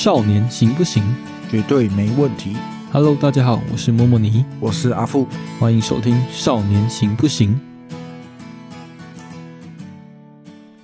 [0.00, 1.02] 少年行不行
[1.50, 2.54] 绝对没问题。
[2.92, 5.26] ？Hello，大家好，我是莫莫尼，我是阿富，
[5.58, 7.52] 欢迎收听《少年行不行》。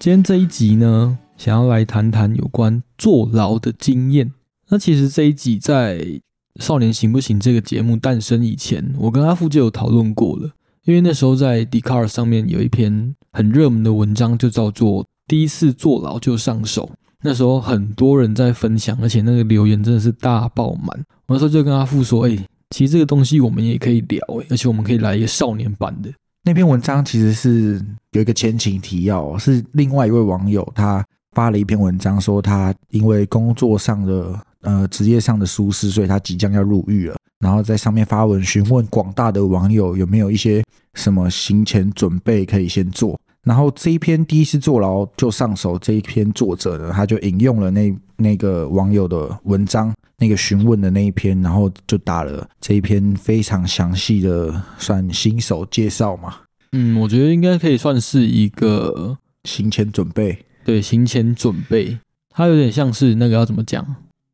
[0.00, 4.32] 今天这一集呢，想要来谈谈有关坐牢的经验。
[4.70, 6.00] 那其实这一集在
[6.56, 10.50] 《少年行不行》这个节目诞生以前，我跟阿富就有讨论过了。
[10.86, 16.90] 因为那时候在 d c a r 上面有一篇很热门的文章，就叫做《第一次坐牢就上手》。
[17.24, 20.88] 那时候很多人在分享，而且那个留言真的是大爆满。
[21.26, 22.38] 我那时候就跟阿富说：“哎、
[22.68, 26.10] 其实这个东西我们也可以聊、欸，而且我们可以来一个少年版的。
[26.44, 27.82] 那篇文章其实是
[28.12, 37.16] 有一个前情提要，是另外一位网友他发了一篇文章，说他因为工作上的呃职业上的疏失，所以他即将要入狱了。
[37.40, 40.62] 然后在上面发文询问广大的网友有没有一些
[40.92, 43.18] 什么行前准备可以先做。
[43.44, 56.36] 然后这一篇第一次坐牢就上手这一篇作者呢，他就引用了那那个网友的文章，那个询问的那一篇，然后就打了这一篇非常详细的算新手介绍嘛，
[56.72, 60.44] 嗯，我觉得应该可以算是一个行前准备。
[60.64, 61.98] 对行前准备，
[62.30, 63.84] 它有点像是那个要怎么讲？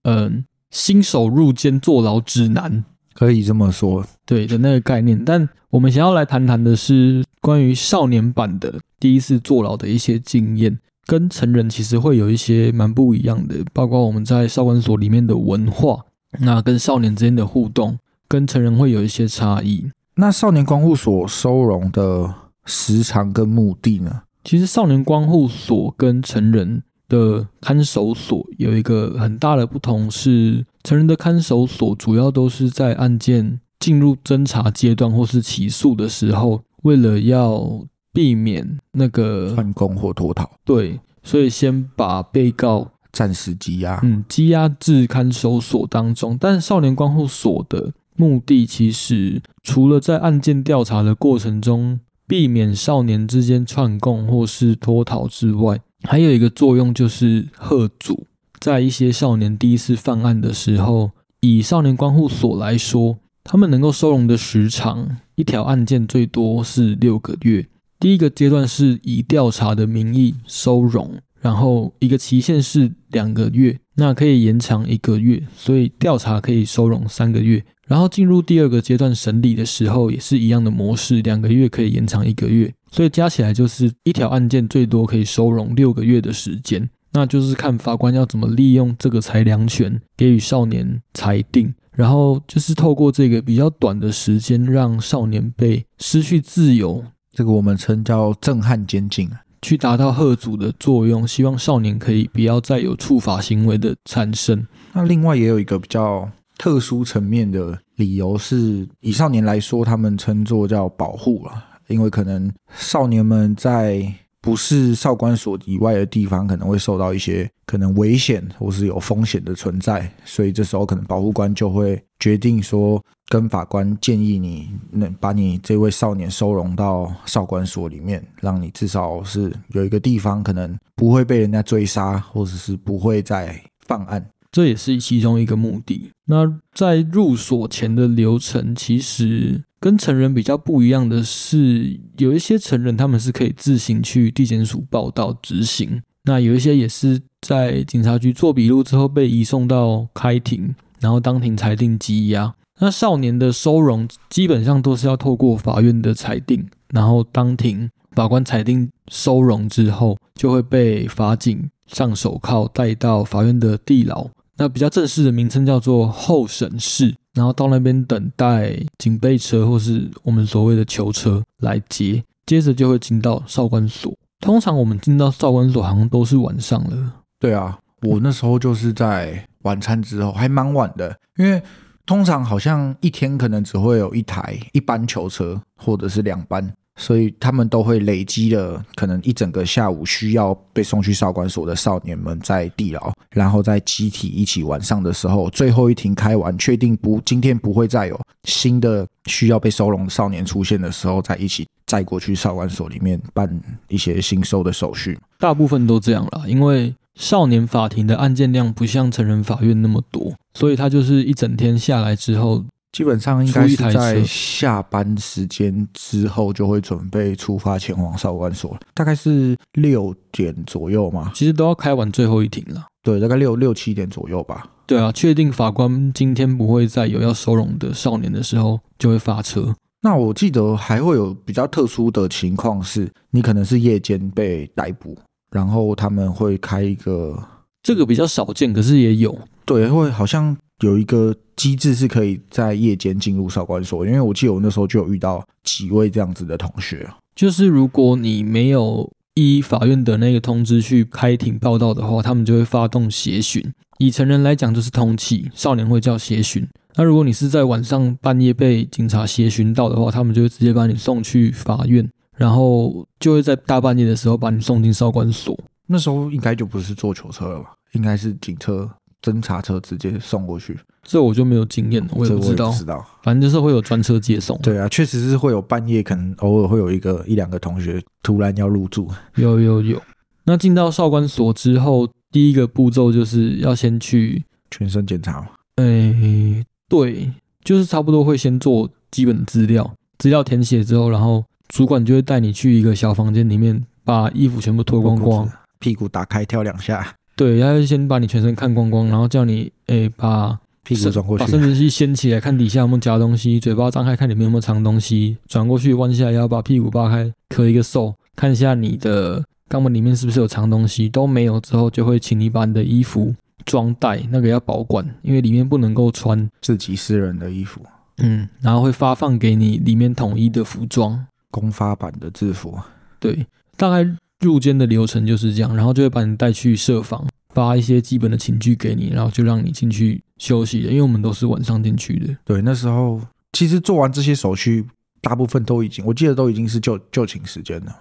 [0.05, 2.84] 嗯，新手入监坐牢指南。
[3.12, 16.05] 可以这么说，对的那个概念，但我们想要来谈谈的是关于少年版的第一次坐牢的一些经验，跟成人其实会有一些蛮不一样的，包括我们在少管所里面的文化，
[16.39, 17.98] 那跟少年之间的互动，
[18.29, 19.91] 跟成人会有一些差异。
[20.17, 22.33] 那少年光护所收容的
[22.67, 24.23] 时长跟目的呢？
[24.45, 44.00] 其实少年光护所跟成人的看守所有一个很大的不同是，成人的看守所主要都是在案件进入侦查阶段或是起诉的时候，为了要避免那个串供或脱逃，对，所以先把被告暂时羁押。
[44.02, 46.36] 嗯羁押至看守所当中。
[46.39, 58.27] 但少年关护所的目的其实除了在案件调查的过程中避免少年之间串供或是脱逃之外，还有一个作用就是贺阻，
[58.61, 67.67] 在一些少年第一次犯案的时候，以少年关护所来说，他们能够收容的时长，一条案件最多是六个月。
[68.00, 77.62] 第一个阶段是以调查的名义收容，然后一个期限是两个月，那可以延长一个月，所以调查可以收容三个月。
[77.86, 86.88] 然后进入第二个阶段审理的时候，也是一样的模式，两个月可以延长一个月，所以加起来就是一条案件最多可以收容六个月的时间。
[87.12, 99.30] 那就是看法官要怎么利用这个裁量权给予少年裁定，然后就是透过这个比较短的时间，让少年被失去自由，这个我们称叫震撼监禁。
[99.63, 104.67] 去达到贺阻的作用，希望少年可以不要再有触法行为的产生。
[104.95, 106.27] 那另外也有一个比较
[106.57, 114.11] 特殊层面的理由是，以少年来说，他们称作叫保护了，因为可能少年们在
[114.41, 134.29] 不是少管所以外的地方，可能会受到一些可能危险或是有风险的存在，所以这时候可能保护官就会决定说，跟法官建议你能把你这位少年收容到少管所里面，让你至少是有一个地方可能不会被人家追杀，或者是不会再犯案。
[134.50, 136.11] 这也是其中一个目的。
[136.26, 152.52] 那在入所前的流程，其实跟成人比较不一样的是，有一些成人他们是可以自行去地检署报到执行，那有一些也是在警察局做笔录之后被移送到开庭，然后当庭裁定羁押。
[152.81, 164.26] 那少年的收容基本上都是要透过法院的裁定，然后当庭法官裁定收容之后，就会被法警上手铐带到法院的地牢。
[164.56, 174.12] 那比较正式的名称叫做候审室，然后到那边等待警备车或是我们所谓的囚车来接，接着就会进到少管所。
[174.41, 181.62] 通常我们进到少管所好像都是晚上了，对啊，我那时候就是在晚餐之后，还蛮晚的，因为
[182.11, 203.49] 通常好像一天可能只会有一台一班囚车，或者是两班，所以他们都会累积了可能一整个下午需要被送去少管所的少年们在地牢，然后在集体一起晚上的时候，最后一庭开完，确定不今天不会再有新的需要被收容的少年出现的时候，再一起再过去少管所里面办
[203.87, 205.17] 一些新收的手续。
[205.39, 222.87] 大部分都这样了，因为少年法庭的案件量不像成人法院那么多，所以他就是一整天下来之后，基本上应该是在下班时间之后就会准备出发前往少管所了，大概是六点左右嘛，其实都要开完最后一庭了。
[223.02, 224.67] 对，大概六六七点左右吧。
[224.87, 229.75] 对啊，确定法官今天不会再有要收容的少年的时候，就会发车。
[230.02, 235.17] 那我记得还会有比较特殊的情况是，你可能是夜间被逮捕，
[235.50, 237.43] 然后他们会开一个，
[237.82, 239.37] 这个比较少见，可是也有。
[239.64, 247.08] 对，会好像有一个机制是可以在夜间进入少管所，因为我记得我那时候就有遇到几位这样子的同学。
[247.37, 253.64] 就是如果你没有依法院的那个通知去开庭报道的话，他们就会发动协询。
[253.99, 256.67] 以成人来讲就是通缉，少年会叫协询。
[256.96, 262.06] 那如果你是在晚上半夜被警察协询到的话，他们就会直接把你送去法院，
[262.41, 265.55] 然后就会在大半夜的时候把你送进少管所。
[265.87, 267.75] 那时候应该就不是坐囚车了吧？
[267.93, 268.91] 应该是警车、
[269.21, 270.75] 侦查车直接送过去。
[271.03, 272.71] 这我就没有经验了，我也不知道。
[272.71, 273.05] 知道。
[273.23, 274.59] 反正就是会有专车接送。
[274.63, 279.07] 对啊，确实是会有半夜，可能偶尔会有一个一两个同学突然要入住。
[279.35, 280.01] 有有有。
[280.45, 285.49] 那进到少管所之后，第一个步骤就是要先去，全身检查嘛。
[285.77, 287.31] 诶、对，
[287.63, 313.32] 就是差不多会先做基本资料，资料填写之后，然后主管就会带你去一个小房间里面，把衣服全部脱光光，屁股打开跳两下，对，然后先把你全身看光光，然后叫你诶、把屁股转过去，把生殖器掀起来，看底下有没有夹东西，嘴巴张开看里面有没有藏东西，转过去弯下腰把屁股扒开，咳一个嗽，看一下你的肛门里面是不是有藏东西，都没有之后，就会请你把你的衣服
[313.64, 317.81] 装袋，那个要保管，因为里面不能够穿，自己私人的衣服，
[318.19, 322.79] 嗯，然后会发放给你里面统一的服装，公发版的制服，
[323.19, 324.08] 对，大概
[324.41, 332.37] 入监的流程就是这样，然后就会把你带去设防，发一些基本的寝具给你，然后就让你进去休息了，因为我们都是晚上进去的。
[332.44, 333.20] 对，那时候
[333.52, 334.87] 其实做完这些手续，
[335.20, 337.94] 大部分都已经，我记得都已经是就就寝时间了。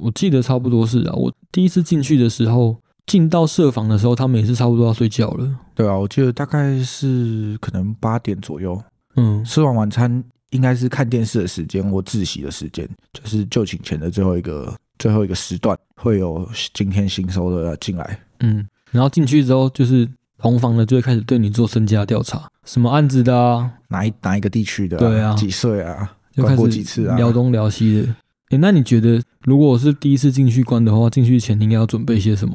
[0.00, 2.76] 我记得差不多是啊，我第一次进去的时候，
[3.06, 5.58] 进到设防的时候，他们也是差不多要睡觉了。
[5.74, 8.80] 对啊，我记得大概是可能八点左右，
[9.16, 10.22] 嗯，吃完晚餐
[10.54, 18.18] 应该是看电视的时间或自习的时间，就是就寝前的最后一个最后一个时段，会有今天新收的进来。
[18.38, 20.08] 嗯，然后进去之后，就是
[20.38, 27.16] 同房的就会开始对你做身家调查，什么案子的啊，哪一哪一个地区的、对啊几岁啊，关过就开始几次啊？
[27.16, 28.14] 聊东聊西的。
[28.50, 32.54] 诶，那你觉得，如果我是第一次进去关的话，进去前应该要准备些什么？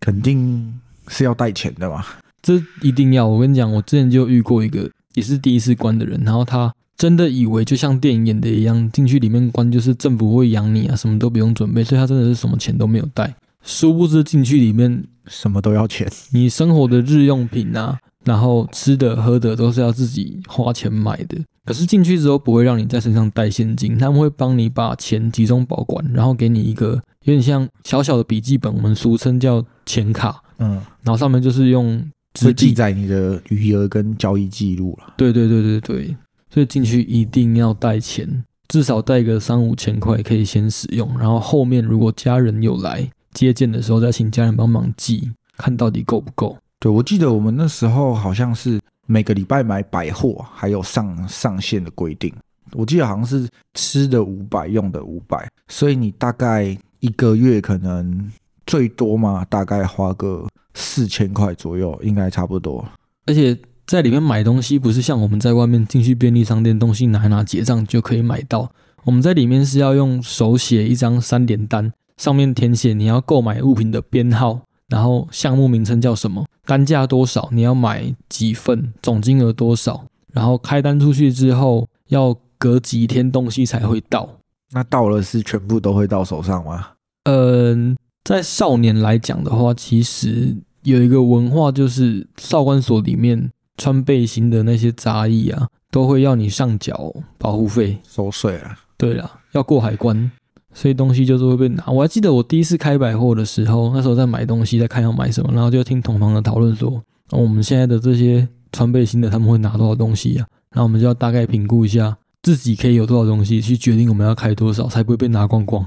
[0.00, 2.04] 肯定是要带钱的嘛。
[2.42, 3.26] 这一定要。
[3.26, 13.34] 我跟你讲，我之前就遇过一个也是第一次关的人，然后他真的以为就像电影演的一样，进去里面关就是政府会养你啊，什么都不用准备，所以他真的是什么钱都没有带。
[13.62, 21.36] 殊不知进去里面，什么都要钱，你生活的日用品啊，然后吃的喝的都是要自己花钱买的。
[21.64, 26.92] 可是进去之后不会让你在身上带现金，他们会帮你把钱集中保管，然后给你一个
[27.24, 32.00] 有点像小小的笔记本，我们俗称叫钱卡，嗯，然后上面就是用
[32.34, 35.12] 纸会记记载你的余额跟交易记录了。
[35.16, 36.16] 对对对对对，
[36.52, 46.56] 所以进去一定要带钱，至少带个三五千块可以先使用，然后后面如果家人有来接见的时候，再请家人帮忙寄，看到底够不够。
[46.78, 52.32] 对，我记得我们那时候好像是每个礼拜买百货，还有上上限的规定。
[52.72, 58.30] 我记得好像是吃的五百，用的五百，所以你大概一个月可能
[58.66, 62.84] 最多嘛，大概花个四千块左右，应该差不多。
[63.26, 63.56] 而且
[63.86, 68.68] 在里面买东西，不是像我们在外面进去便利商店东西拿一拿结账就可以买到，
[69.04, 84.28] 我们在里面是要用手写一张三联单，上面填写你要购买物品的编号，然后项目名称叫什么，单价多少，你要买几份，总金额多少，然后开单出去之后要隔几天东西才会到。
[84.72, 86.88] 那到了是全部都会到手上吗？
[87.22, 97.98] 嗯，在少年来讲的话，其实有一个文化，就是少管所里面穿背心的那些杂役啊，都会要你上缴保护费。
[98.08, 100.30] 收税啊，对啦，要过海关，
[100.72, 101.84] 所以东西就是会被拿。
[101.88, 106.90] 我还记得我第一次开百货的时候，那时候在买东西，在看要买什么，然后就听同行的讨论说，
[107.30, 110.46] 哦，我们现在的这些穿背心的他们会拿多少东西啊？
[110.70, 115.84] 然后我们就要大概评估一下自己可以有多少东西，去决定我们要开多少，才不会被拿光光。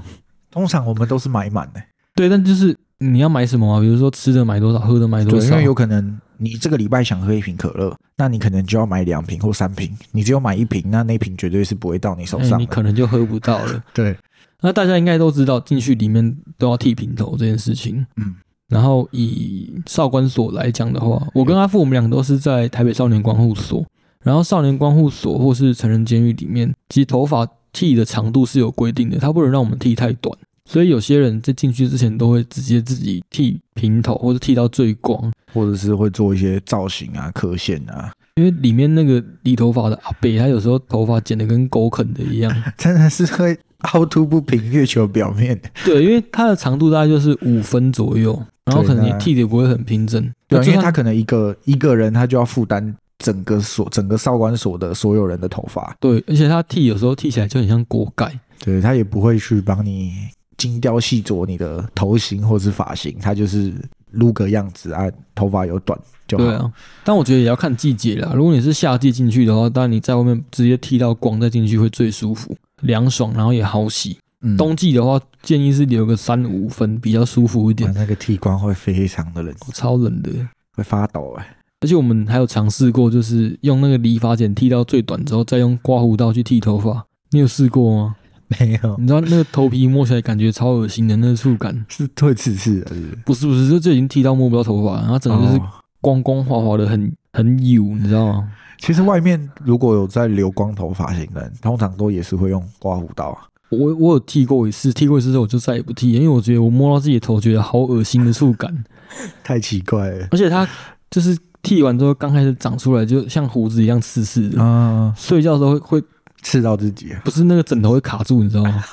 [0.50, 1.80] 通常我们都是买满的。
[2.14, 3.80] 对，但就是你要买什么啊？
[3.80, 5.64] 比如说吃的买多少，喝的买多少，因少为。
[5.64, 9.94] 有可能你这个礼拜想喝一瓶可乐，那你可能就要买两瓶或三瓶。
[10.10, 12.64] 你只有买一瓶，那那瓶绝对是不会到你手上你。
[12.64, 13.84] 可能就喝不到了。
[13.92, 14.16] 对，
[14.62, 18.06] 那大家应该都知道，进去里面都要剃平头这件事情。
[18.16, 18.34] 嗯，
[18.68, 23.84] 然后以少管所来讲的话，我跟阿富我们俩都是在台北少年管护所。
[24.22, 30.36] 然后少年观护所或是成人监狱里面，其实头发剃的长度是有规定的，它不能让我们剃太短。
[30.66, 42.54] 所以有些人在进去之前都会直接自己剃平头，或者剃到最光，或者是会做一些造型啊、刻线啊，因为里面那个理头发的阿北，他有时候头发剪得跟狗啃的一样。
[42.76, 43.58] 真的是会
[43.92, 45.60] 凹凸不平月球表面。
[45.84, 50.22] 对，因为它的长度大概就是五分左右，然后可能你剃的也不会很平整。
[50.48, 58.32] 对啊，因为他可能一个一个人他就要负担整个所整个少管所的所有人的头发，对，而且他剃有时候剃起来就很像锅盖。
[58.62, 60.12] 对他也不会去帮你
[60.58, 63.72] 精雕细琢你的头型或是发型，他就是
[64.12, 66.44] 撸个样子啊，头发有短就好。
[66.44, 66.72] 对啊，
[67.04, 68.32] 但我觉得也要看季节啦。
[68.34, 74.18] 如果你是夏季进去的话，当然你在外面直接剃到光再进去会最舒服、凉爽，然后也好洗。
[74.42, 77.92] 嗯，冬季的话，建议是留个三五分，比较舒服一点。
[77.94, 80.30] 那个剃光会非常的冷，超冷的，
[80.74, 87.04] 会发抖哎、而且我们还有尝试过，就是用那个理发剪剃到最短之后，再用刮胡刀去剃头发。
[87.32, 88.16] 你有试过吗？
[88.58, 93.18] 没有，你知道那个头皮摸起来感觉超恶心的那个触感，是会刺刺的，是不是？
[93.24, 95.62] 不是不是，就就已经剃到摸不到头发，然后整个就是哦
[96.00, 98.48] 光光滑滑的，很很油，你知道吗？
[98.78, 103.46] 其实外面如果有在留光头发型的人，通常都也是会用刮胡刀啊。
[103.68, 108.84] 我我有剃过一次，剃过一次之后我就再也不剃，因为我觉得我摸到自己的头，觉得好恶心的触感，
[109.44, 110.66] 太奇怪了而且它
[111.08, 115.14] 就是剃完之后刚开始长出来，就像胡子一样刺刺的，啊！
[115.16, 116.06] 睡觉的时候会会
[116.42, 118.84] 刺到自己，不是那个枕头会卡住，你知道吗？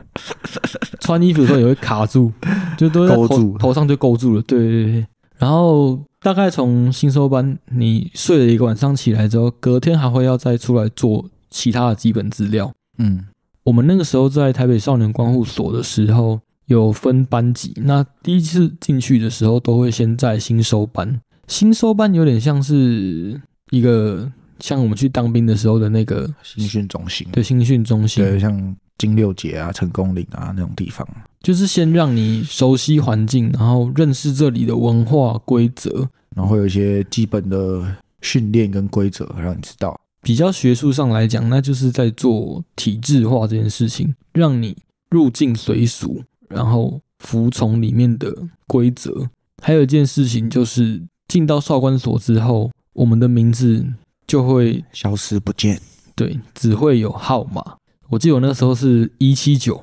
[1.00, 2.32] 穿衣服的时候也会卡住，
[2.76, 4.42] 就都勾住头上就勾住了。
[4.42, 5.06] 对对对，
[5.38, 12.72] 然后大概从新收班，你睡了一个晚上起来之后，隔天还会要再出来做其他的基本资料。
[12.98, 13.26] 嗯，
[13.64, 17.72] 我们那个时候在台北少年观护所的时候，有分班级。
[17.84, 21.20] 那第一次进去的时候，都会先在新收班。
[21.46, 23.40] 新收班有点像是
[23.70, 31.06] 一个像我们去当兵的时候的那个新训中心，对新训中心，对，像金六节啊、成功岭啊那种地方，
[31.40, 36.08] 就是先让你熟悉环境，然后认识这里的文化规则。
[36.34, 39.98] 然后会有一些基本的训练跟规则让你知道。
[40.20, 44.76] 比较学术上来讲，那就是在做体制化这件事情，让你
[45.08, 48.34] 入境随俗，然后服从里面的
[48.66, 49.30] 规则。
[49.62, 53.86] 还有一件事情就是，进到少管所之后，我们的名字
[54.26, 55.80] 就会消失不见。
[56.14, 57.62] 对，只会有号码。
[58.08, 59.82] 我记得我那时候是一七九。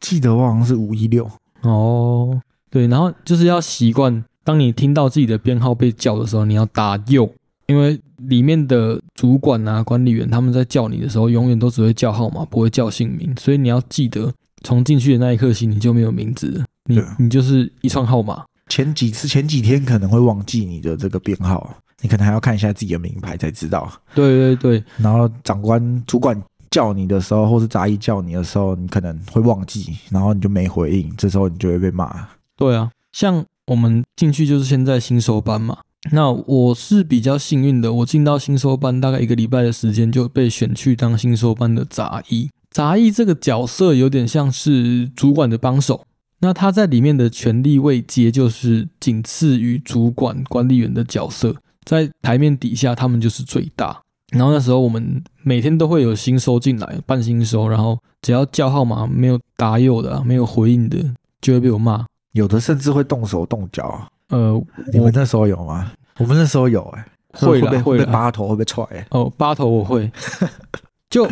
[0.00, 1.26] 记得我好像是五一六，
[1.62, 2.38] 哦，
[2.70, 7.32] 对，然后就是要习惯，当你听到自己的编号被叫的时候，你要打右，
[7.68, 14.30] 因为里面的主管啊、管理员他们在叫你的时候，永远都只会叫号码，不会叫姓名，所以你要记得，
[14.62, 18.44] 从进去的那一刻起，你就没有名字了，你你就是一串号码。
[18.68, 21.74] 前几次前几天可能会忘记你的这个编号，
[22.04, 23.90] 你可能还要看一下自己的名牌才知道。
[24.14, 26.38] 对对对，然后长官、主管
[26.70, 32.28] 叫你的时候，或是杂役叫你的时候，你可能会忘记，然后你就没回应，这时候你就会被骂。
[32.56, 35.78] 对啊，像我们进去就是现在新手班嘛。
[36.12, 42.50] 那我是比较幸运的，我进到新收班大概一个礼拜的时间就被选去当新收班的杂役。
[42.70, 46.04] 杂役这个角色有点像是主管的帮手，
[46.40, 54.00] 那他在里面的权力位阶就是仅次于主管管理员的角色，在台面底下他们就是最大。
[54.32, 60.98] 然后那时候我们每天都会有新收进来，半新收，然后只要叫号码没有答右的、啊、没有回应的，
[61.40, 62.04] 就会被我骂。
[62.32, 64.08] 有的甚至会动手动脚啊。
[64.30, 65.92] 呃，我你们那时候有吗？
[66.18, 69.06] 我们那时候有哎、会会被会被扒头，会被踹、欸。
[69.10, 70.10] 哦，八头我会，
[71.10, 71.28] 就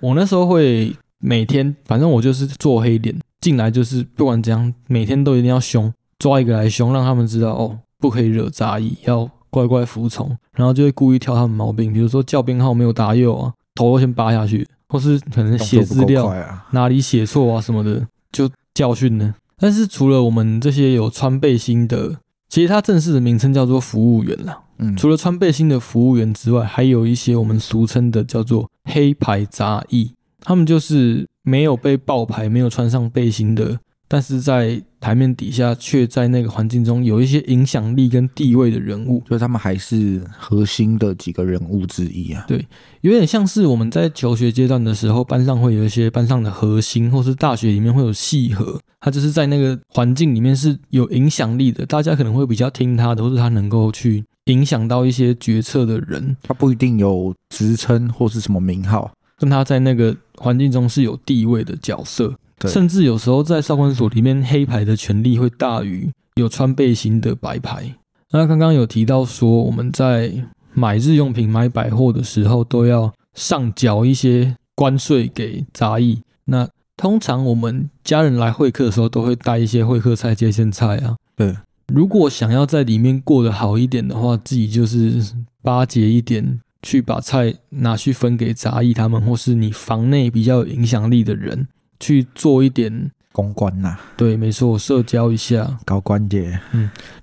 [0.00, 16.34] 我那时候会每天，反正我就是做黑脸进来，就是不管怎样，每天都一定要凶，抓一个来凶，让他们知道哦，不可以惹杂役，要乖乖服从，然后就会故意挑他们毛病，比如说叫编号没有打右啊，头都先扒下去，或是可能动写资料
[16.70, 19.34] 哪里写错啊什么的，就教训呢。
[19.58, 22.16] 但是除了我们这些有穿背心的，
[22.48, 24.58] 其实它正式的名称叫做服务员啦。
[24.78, 33.78] 嗯，除了穿背心的服务员之外，还有一些我们俗称的叫做黑牌杂役，他们就是没有被爆牌、没有穿上背心的，
[34.12, 42.44] 但是在台面底下却在那个环境中有一些影响力跟地位的人物，所以他们还是核心的几个人物之一啊。
[42.48, 42.66] 对
[43.02, 56.36] 有点像是我们在求学阶段的时候，班上会有一些班上的核心，或是大学里面会有系核，他就是在那个环境里面是有影响力的，大家可能会比较听他的，或是他能够去影响到一些决策的人。
[56.42, 67.94] 他不一定有职称或是什么名号，但他在那个环境中是有地位的角色，对甚至有时候在少管所里面，黑牌的权利会大于有穿背心的白牌。
[68.32, 70.32] 那刚刚有提到说，我们在
[70.72, 76.20] 买日用品、买百货的时候，都要上缴一些关税给杂役。
[76.44, 81.16] 那通常我们家人来会客的时候，都会带一些会客菜、接线菜啊。
[81.34, 81.56] 对，
[81.88, 91.66] 如果想要在里面过得好一点的话，自己就是巴结一点，去把菜拿去分给杂役他们，或是你房内比较有影响力的人
[92.00, 93.12] 去做一点。
[93.32, 96.58] 公关呐、对，没错，社交一下，搞关节，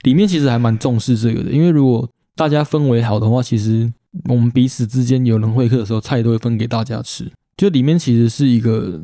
[0.03, 3.91] 里面其实还蛮重视这个的，因为如果大家氛围好的话，其实
[4.29, 7.29] 我们彼此之间有人会客的时候，菜都会分给大家吃。
[7.57, 8.97] 就里面其实是一个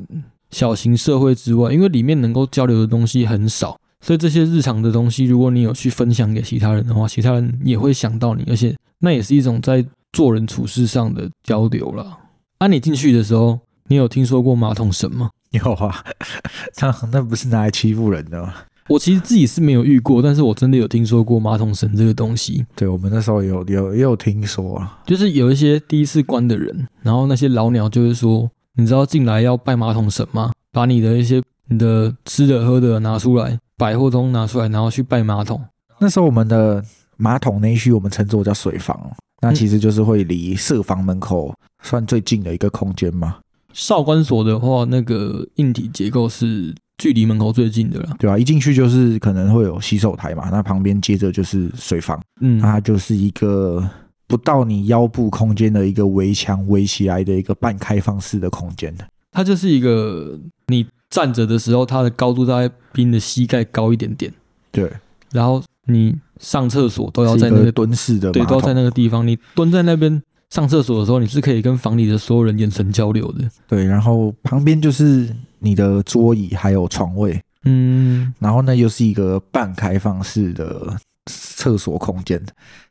[0.50, 12.18] 小型社会之外，因为里面能够交流的东西很少，所以这些日常的东西，如果你有去分享给其他人的话，其他人也会想到你，而且那也是一种在做人处事上的交流啦。
[12.60, 15.30] 啊，你进去的时候，你有听说过马桶神吗？
[15.54, 16.04] 有啊，
[16.82, 18.54] 那那不是拿来欺负人的吗？
[18.90, 22.66] 我其实自己是没有遇过，但是我真的有听说过马桶神这个东西。
[22.76, 30.52] 对我们那时候有有也有听说啊，就是有一些第一次关的人，然后那些老鸟就会说：“你知道进来要拜马桶神吗？
[30.74, 35.64] 把你的一些你的吃的喝的拿出来，百货通拿出来，然后去拜马桶。
[36.00, 36.84] 那时候我们的
[37.16, 39.00] 马桶那一区我们称作叫水房，
[39.42, 43.38] 那其实就是会离设房门口算最近的一个空间嘛，
[43.74, 48.16] 少管所的话，那个硬体结构是距离门口最近的了。
[48.20, 53.84] 对吧、一进去就是可能会有洗手台嘛，那旁边接着就是水房，嗯，那它就是一个
[54.28, 58.96] 不到你腰部空间的一个围墙围起来的一个半开放式的空间。
[59.32, 64.32] 它就是一个你站着的时候，它的高度大概比你的膝盖高一点点，
[64.72, 64.92] 对，
[65.32, 69.28] 然后你上厕所都要在那个蹲式的对，都要在，那个地方。
[69.28, 70.22] 你蹲在那边
[70.54, 73.50] 上厕所的时候，你是可以跟房里的所有人眼神交流的。
[73.68, 80.96] 对，然后旁边就是你的桌椅还有床位，嗯，然后呢又是一个半开放式的
[81.26, 82.40] 厕所空间，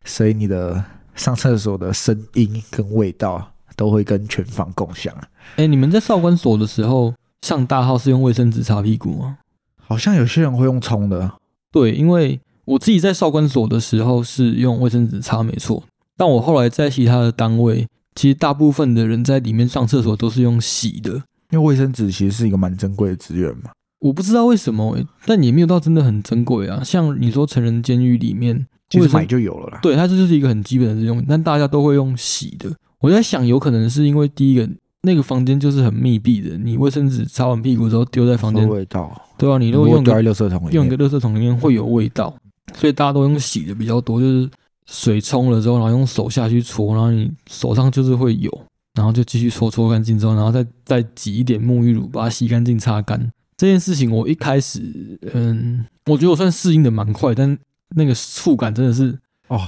[0.05, 5.15] 所以你的上厕所的声音跟味道都会跟全房共享。
[5.55, 9.39] 哎、你们在少管所的时候上大号是用卫生纸擦屁股吗？
[9.79, 11.31] 好像有些人会用冲的，
[11.71, 15.85] 对，因为我自己在少管所的时候是用卫生纸擦，没错。
[16.23, 21.11] 但我后来在其他的单位，其实大部分的人在里面上厕所都是用洗的。
[21.51, 23.73] 因为卫生纸其实是一个蛮珍贵的资源嘛。
[23.99, 26.81] 我不知道为什么、欸，但也没有到真的很珍贵啊。
[26.85, 29.81] 像你说成人监狱里面，其实买就有了啦。
[29.83, 32.71] 对，它这就是一个很基本的日用，但大家都会用洗的。
[33.01, 34.69] 我在想，有可能是因为第一个
[35.03, 42.33] 那个房间就是很密闭的，你卫生纸擦完屁股之后丢在房间有，味道，对啊，你你如果用个在垃圾桶里面，用个垃圾桶里面会有味道，
[42.77, 44.49] 所以大家都用洗的比较多，就是
[44.87, 48.51] 水冲了之后，然后用手下去搓，然后你手上就是会有，
[48.95, 53.31] 然后就继续搓搓干净之后，然后再再挤一点沐浴乳把它洗干净擦干。
[53.57, 57.57] 这件事情我一开始，嗯，我觉得我算适应的蛮快，但
[57.91, 59.17] 那个触感真的是
[59.49, 59.61] 哦，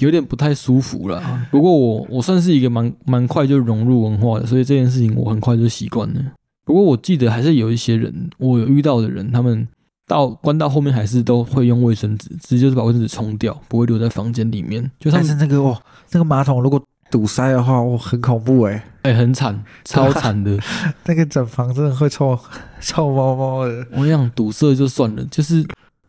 [0.00, 1.48] 有点不太舒服了。
[1.50, 6.20] 不过我我算是一个蛮蛮快就融入文化的，所以这件事情我很快就习惯了。
[6.64, 9.68] 不过我记得还是有一些人，我有遇到的人，他们
[10.06, 14.90] 到关到后面还是都会用卫生纸，直接就是把卫生纸冲掉，不会留在房间里面。
[15.00, 15.80] 就他但是那个哦，
[16.12, 20.58] 那个马桶如果堵塞的话，哦，很恐怖哎，哎、很惨， 超惨的。
[21.04, 22.38] 那个整房真的会臭
[22.80, 23.86] 臭猫猫的。
[23.92, 25.56] 我想堵塞就算了，就是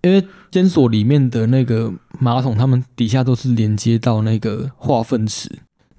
[0.02, 5.50] 因为监所里面的那个马桶，他们底下都是连接到那个化粪池。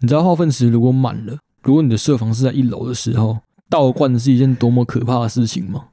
[0.00, 5.84] 你知道化粪池如果满了，如果你的设房是在一楼的时候，倒灌是一件多么可怕的事情吗？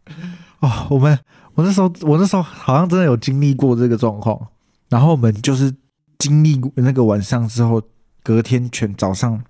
[0.62, 1.18] 哦，我们
[1.56, 4.40] 我那时候我那时候好像真的有经历过这个状况，
[4.90, 5.74] 然后我们就是
[6.20, 7.82] 经历那个晚上之后，
[8.22, 9.42] 隔天全早上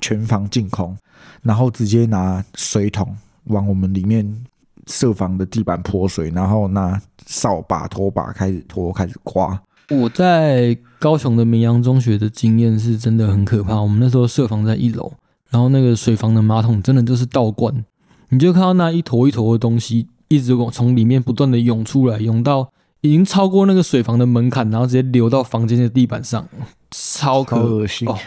[0.00, 0.96] 全房净空，
[1.42, 4.44] 然后直接拿水桶往我们里面
[4.86, 9.60] 设房的地板泼水，然后拿扫把拖把开始拖开始刮。
[9.90, 13.80] 我在高雄的明阳中学的经验是真的很可怕。
[13.80, 15.12] 我们那时候设房在一楼，
[15.50, 17.84] 然后那个水房的马桶真的就是倒灌，
[18.30, 26.48] 你就看到那一坨一坨的东西一直往从里面不断的涌出来，涌到已经超过那个水房的门槛，然后直接流到房间的地板上，
[26.90, 28.18] 超可好恶心哦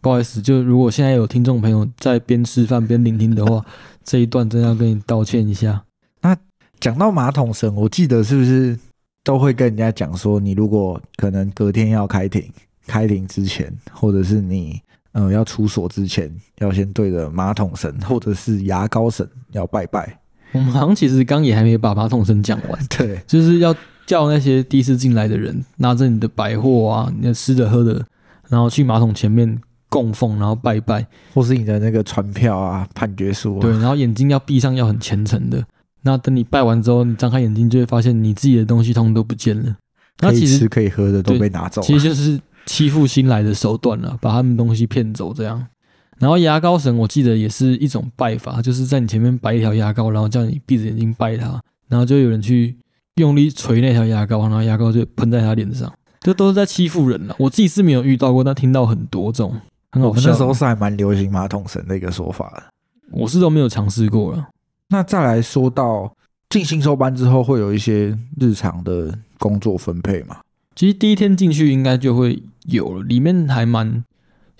[0.00, 3.64] 不好意思，就如果现在有听众朋友在边吃饭边聆听的话，
[4.02, 5.84] 这一段真的要跟你道歉一下。
[6.22, 6.36] 那
[6.80, 8.76] 讲到马桶声，我记得是不是
[9.22, 12.42] 都会跟人家讲说，你如果可能隔天要开庭，
[12.84, 14.80] 开庭之前，或者是你
[15.12, 20.18] 嗯要出所之前，要先对着马桶神或者是牙膏神要拜拜。
[20.52, 22.86] 我们好像其实刚也还没把马桶声讲完。
[22.88, 23.74] 对，就是要
[24.06, 28.04] 叫那些第一次进来的人拿着你的百货啊、你的吃的喝的，
[28.48, 35.64] 然后去马桶前面供奉，然后拜拜，或是你的那个传票啊、判决书、啊，对，然后眼睛要闭上，要很虔诚的。
[36.02, 39.76] 那等你拜完之后，你张开眼睛就会发现你自己的东西通通都不见了。
[40.20, 41.86] 那其实吃可以喝的都被拿走了。
[41.86, 45.66] 其实就是欺负新来的手段了，把他们东西骗走这样。
[46.22, 52.76] 然后牙膏神，我记得也是一种拜法，就是在你前面摆一条牙膏，然后叫你闭着眼睛拜它，然后就有人去
[53.16, 57.34] 用力捶那条牙膏，然后牙膏就喷在他脸上，这都是在欺负人了。
[57.40, 60.30] 我自己是没有遇到过，但听到很多这种很好笑。
[60.30, 62.62] 那时候是还蛮流行马桶神的一个说法的。
[63.10, 64.48] 我是都没有尝试过了。
[64.90, 66.14] 那再来说到
[66.50, 70.36] 进新收班之后，会有一些日常的工作分配嘛？
[70.76, 74.04] 其实第一天进去应该就会有了，里面还蛮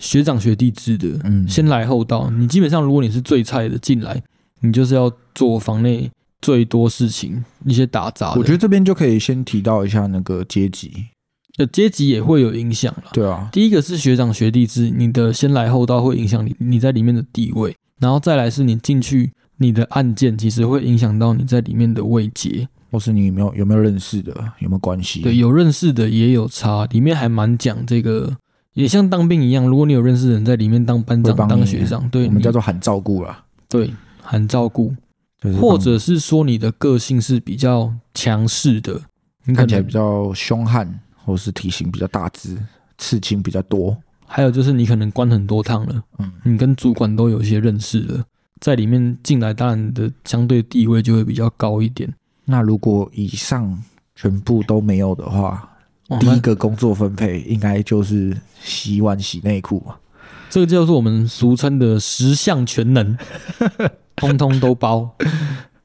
[0.03, 2.29] 学长学弟制的，嗯，先来后到。
[2.29, 4.21] 你基本上如果你是最菜的进来，
[4.59, 6.11] 你就是要做房内
[6.41, 8.39] 最多事情，一些打杂的。
[8.39, 10.91] 我觉得这边就可以先提到一下那个阶级，
[11.57, 13.03] 呃阶级也会有影响了。
[13.13, 22.67] 对啊，第一个是学长学弟制，你的先来后到会影响你你在里面的地位，然后再来是你进去你的案件，其实会影响到你在里面的位阶。
[22.91, 25.21] 或是你有没有有没有认识的，有没有关系？
[25.21, 28.31] 对，有认识的也有差，里面还蛮讲这个，
[28.73, 34.93] 也像当兵一样，如果你有认识的人在里面当班长、当学长，对，我们叫做喊照顾啦，对喊照顾，
[35.39, 38.99] 就是或者是说你的个性是比较强势的，
[39.45, 42.57] 你看起来比较凶悍，或是体型比较大只，
[42.97, 43.95] 刺青比较多。
[44.25, 48.23] 还有就是你可能关很多趟了，嗯，你跟主管都有一些认识了，
[48.59, 52.11] 在里面进来，当然你的相对地位就会比较高一点。
[52.45, 53.83] 那如果以上
[54.15, 55.69] 全部都没有的话，
[56.19, 59.95] 第一个工作分配应该就是洗碗、洗内裤嘛。
[60.49, 63.17] 这个就是我们俗称的十项全能，
[64.15, 65.15] 通通都包。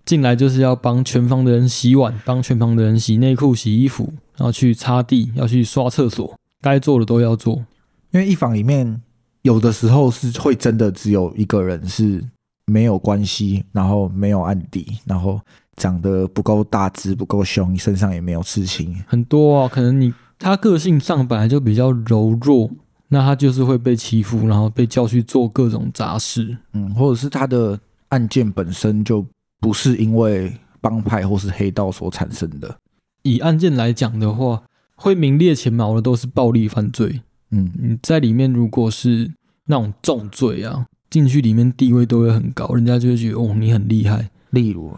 [0.05, 7.65] 进来就是要帮全房的人洗碗，帮全房的人洗内裤、洗衣服，然后去擦地，要去刷厕所，该做的都要做。
[8.11, 9.03] 因为一房里面
[9.43, 12.25] 有的时候是会真的只有一个人是
[12.69, 15.41] 没有关系，然后没有案底，然后
[15.77, 18.95] 长得不够大只、不够凶，身上也没有刺青。
[19.07, 22.71] 很多啊，可能你他个性上本来就比较柔弱，
[23.09, 26.57] 那他就是会被欺负，然后被叫去做各种杂事。
[26.75, 27.79] 嗯，或者是他的
[28.11, 29.25] 案件本身就
[29.61, 32.77] 不是因为帮派或是黑道所产生的。
[33.23, 34.63] 以案件来讲的话，
[34.95, 37.23] 会名列前茅的都是暴力犯罪。
[37.51, 39.33] 嗯，你在里面如果是
[39.65, 44.95] 那种重罪啊，进去里面地位都会很高，人家就会觉得哦你很厉害，例如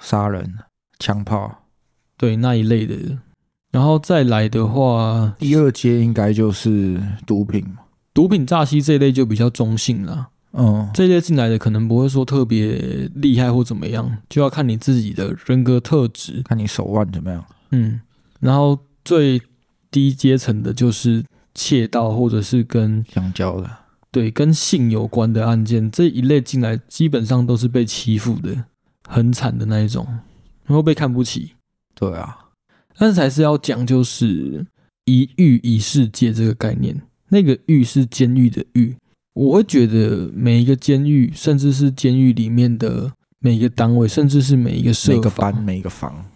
[0.00, 0.54] 杀人、
[0.98, 1.64] 枪炮。
[2.16, 2.96] 对那一类的。
[3.70, 7.76] 然后再来的话，第二阶应该就是毒品嘛。
[8.12, 10.28] 毒品诈欺这一类就比较中性啦。
[10.52, 16.42] 嗯，这一类进来的可能不会说特别厉害或怎么样，就要看你自己的人格特质。
[16.44, 17.44] 看你手腕怎么样。
[17.70, 18.00] 嗯，
[18.40, 19.40] 然后最
[19.90, 23.70] 低阶层的就是窃盗或者是跟香蕉的。
[24.10, 28.64] 对跟性有关的案件这一类进来，基本上都是被欺负的，
[29.08, 30.06] 很惨的那一种，
[30.64, 31.52] 然后被看不起。
[31.94, 32.48] 对啊，
[32.96, 34.66] 但是还是要讲，就是
[35.04, 37.00] 一狱一世界这个概念。
[37.28, 38.96] 那个狱是监狱的狱，
[39.34, 46.26] 我会觉得每一个监狱，甚至是监狱里面的每一个单位，甚至是每一个社每个房班、每个房。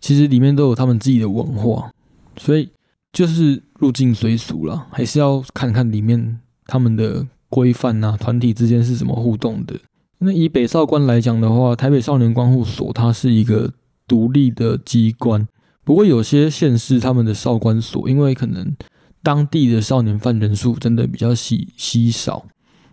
[0.00, 1.90] 其实里面都有他们自己的文化，
[2.38, 2.70] 所以
[3.12, 9.74] 就是入境随俗了，还是要看看里面他们的规范啊，团体之间是怎么互动的。
[10.20, 13.72] 那以北少关来讲的话，台北少年关护所它是一个
[14.06, 15.48] 独立的机关，
[15.82, 18.72] 不过有些县市他们的少关所，因为可能
[19.22, 22.46] 当地的少年犯人数真的比较稀稀少，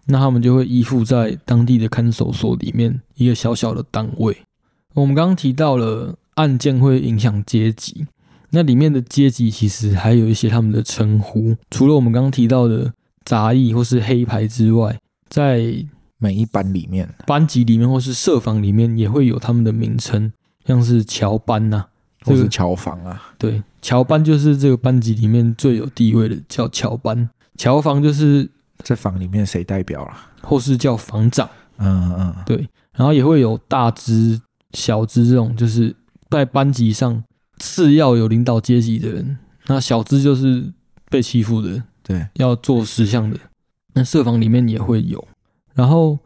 [0.05, 4.35] 那他们就会依附在当地的看守所里面一个小小的单位。
[4.93, 8.07] 我们刚刚提到了案件会影响阶级，
[8.51, 12.93] 那里面的阶级其实还有一些他们的称呼，除了我们刚刚提到的
[13.27, 15.85] 杂役或是黑牌之外，在
[16.17, 20.31] 每一班里面，班级里面或是社房里面也会有他们的名称，
[20.65, 21.83] 像是侨班呐、
[22.23, 27.29] 或是乔房啊，对，侨班就是这个班级里面最有地位的，叫侨班。
[27.57, 28.49] 侨房就是
[28.83, 30.13] 在房里面谁代表了？
[30.41, 34.39] 或是叫房长，嗯嗯，对，然后也会有大只、
[34.71, 35.93] 小只这种，就是
[36.29, 37.21] 在班级上
[37.57, 40.71] 次要有领导阶级的人，那小只就是
[41.09, 43.37] 被欺负的，对，要做识相的。
[43.93, 45.27] 那社房里面也会有，
[45.73, 46.17] 然后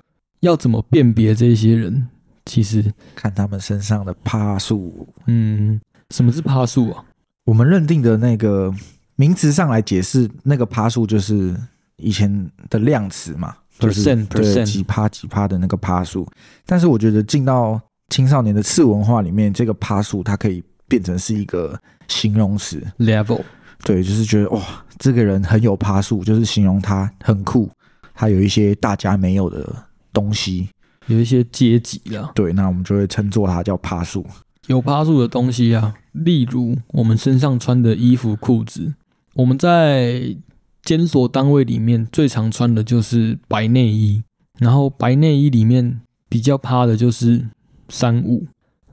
[0.42, 2.08] 要怎么辨别这些人？
[2.46, 5.08] 其实，看他们身上的趴数。
[5.28, 7.06] 嗯，什么是趴数啊？
[7.46, 8.74] 我们认定的那个
[9.16, 11.56] 名词上来解释，那个趴数就是
[11.98, 16.28] 以前的量词嘛，就是 Percent，对 percent 几趴几趴的那个趴数。
[16.66, 23.42] 但是我觉得进到青少年的次文化里面，这个趴数它可以变成是一个形容词，level，
[23.84, 24.62] 对，就是觉得哇，
[24.98, 27.70] 这个人很有趴数，就是形容他很酷，
[28.14, 29.74] 他有一些大家没有的
[30.14, 30.70] 东西。
[31.08, 34.26] 有一些阶级啊，对，那我们就会称作他叫趴数。
[34.68, 38.94] 有趴数的东西啊，例如我们身上穿的衣服、裤子，
[39.34, 40.38] 我们在
[40.84, 44.24] 监所单位里面最常穿的就是白内衣，
[44.60, 47.50] 然后白内衣里面比较趴的就是
[47.90, 48.46] 三五。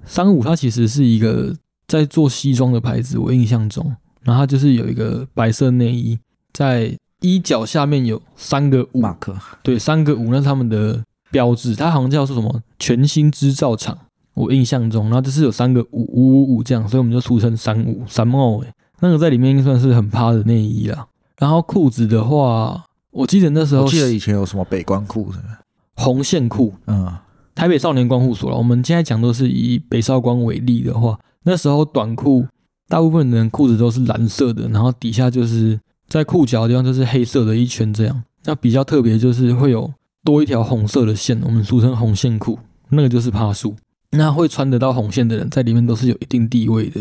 [0.05, 1.55] 三五它其实是一个
[1.87, 3.95] 在做西装的牌子，我印象中，
[4.29, 6.19] 然后它就是有一个白色内衣，
[6.53, 13.97] 在衣角下面有三个五，马克，对，三个五那是他们的标志，它好像叫做什么全新织造厂，
[14.35, 21.07] 我印象中，然后就是有三个五五五五这样，所以我们就俗称三五三帽诶，那个在里面算是很趴的内衣啦。
[21.39, 25.55] 然后裤子的话，我记得那时候我记得以前有什么北关裤是不是？
[25.97, 27.11] 红线裤，嗯，
[27.55, 28.57] 台北少年光护所了。
[28.59, 32.47] 我们现在讲都是以北少光为例的话，那时候短裤
[32.89, 38.23] 大部分人裤子都是蓝色的，然后底下就是在裤脚的地方就是黑色的一圈这样。
[38.45, 39.93] 那比较特别就是会有
[40.25, 43.77] 多一条红色的线，我们俗称红线裤，那个就是帕数。
[44.13, 47.01] 那会穿得到红线的人，在里面都是有一定地位的。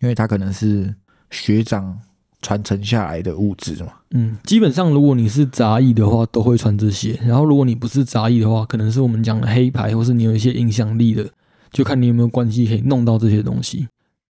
[0.00, 0.94] 因为他可能是
[1.30, 1.98] 学长
[2.40, 3.92] 传承下来的物质嘛。
[4.12, 7.18] 嗯，基本上如果你是杂役的话，都会穿这些。
[7.26, 11.28] 然后如果你不是杂役的话，可能是我们讲的黑牌，或是你有一些影响力的，
[11.72, 13.88] 就看你有没有关系可以弄到这些东西。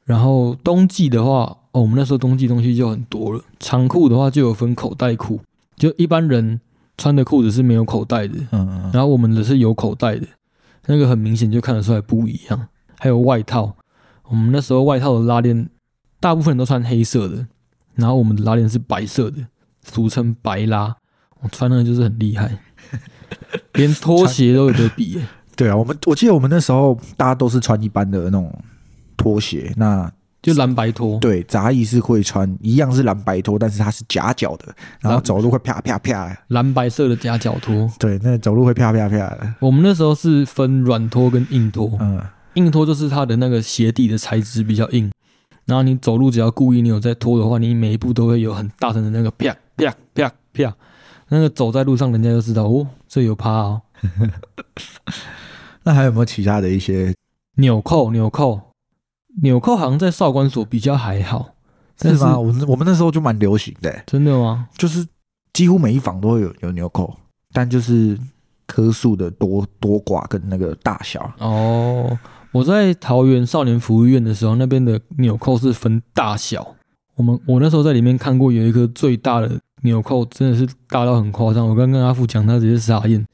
[0.09, 3.45] 然后冬季的话，哦，我们那时候冬季东西就很多了。
[3.61, 5.39] 长裤的话就有分口袋裤，
[5.77, 6.59] 就一般人
[6.97, 10.27] 穿的裤子是没有口袋的，嗯嗯，然后我们的是有口袋的，
[10.87, 12.69] 那个很明显就看得出来不一样。
[12.99, 13.77] 还有外套，
[14.31, 15.69] 我们那时候外套的拉链，
[16.19, 17.47] 大部分人都穿黑色的，
[17.95, 19.45] 然后我们的拉链是白色的，
[19.85, 20.97] 俗称白拉。
[21.43, 22.59] 我穿那个就是很厉害，
[23.75, 25.23] 连拖鞋都有得比耶。
[25.55, 28.51] 对啊，我们我记得我们那时候大家都是穿一般的那种
[29.29, 30.11] 拖鞋，那
[30.41, 36.35] 就蓝白拖，对杂役是会穿一样是蓝白拖，但是它是夹脚的，然后走路会啪啪啪。
[36.49, 37.91] 蓝白色的夹脚拖。
[37.99, 39.55] 对，那走路会啪啪啪的。
[39.61, 42.23] 我们那时候是分软拖跟硬拖，嗯，
[42.55, 45.11] 硬拖就是它的那个鞋底的材质比较硬，
[45.67, 50.75] 然后你走路只要故意你有在拖的话，你每一步都会有很大声的那个啪啪啪啪，
[51.29, 53.83] 那个走在路上人家就知道哦，这有趴哦。
[55.83, 57.13] 那还有没有其他的一些？
[57.57, 58.61] 纽扣，纽扣，
[59.43, 61.55] 纽扣好像在少管所比较还好，
[61.99, 62.39] 但是是吗？
[62.39, 64.69] 我们我们那时候就蛮流行的、真的吗？
[64.77, 65.07] 就是
[65.53, 67.15] 几乎每一房都会有有纽扣，
[67.53, 68.19] 但就是
[68.67, 71.31] 颗数的多多寡跟那个大小。
[71.39, 72.19] 哦，
[72.53, 76.75] 我在桃园少年福利院的时候，那边的纽扣是分大小。
[77.17, 79.51] 我们我那时候在里面看过有一颗最大的
[79.83, 81.69] 纽扣，真的是大到很夸张。
[81.69, 83.25] 我刚跟阿富讲，他直接傻眼。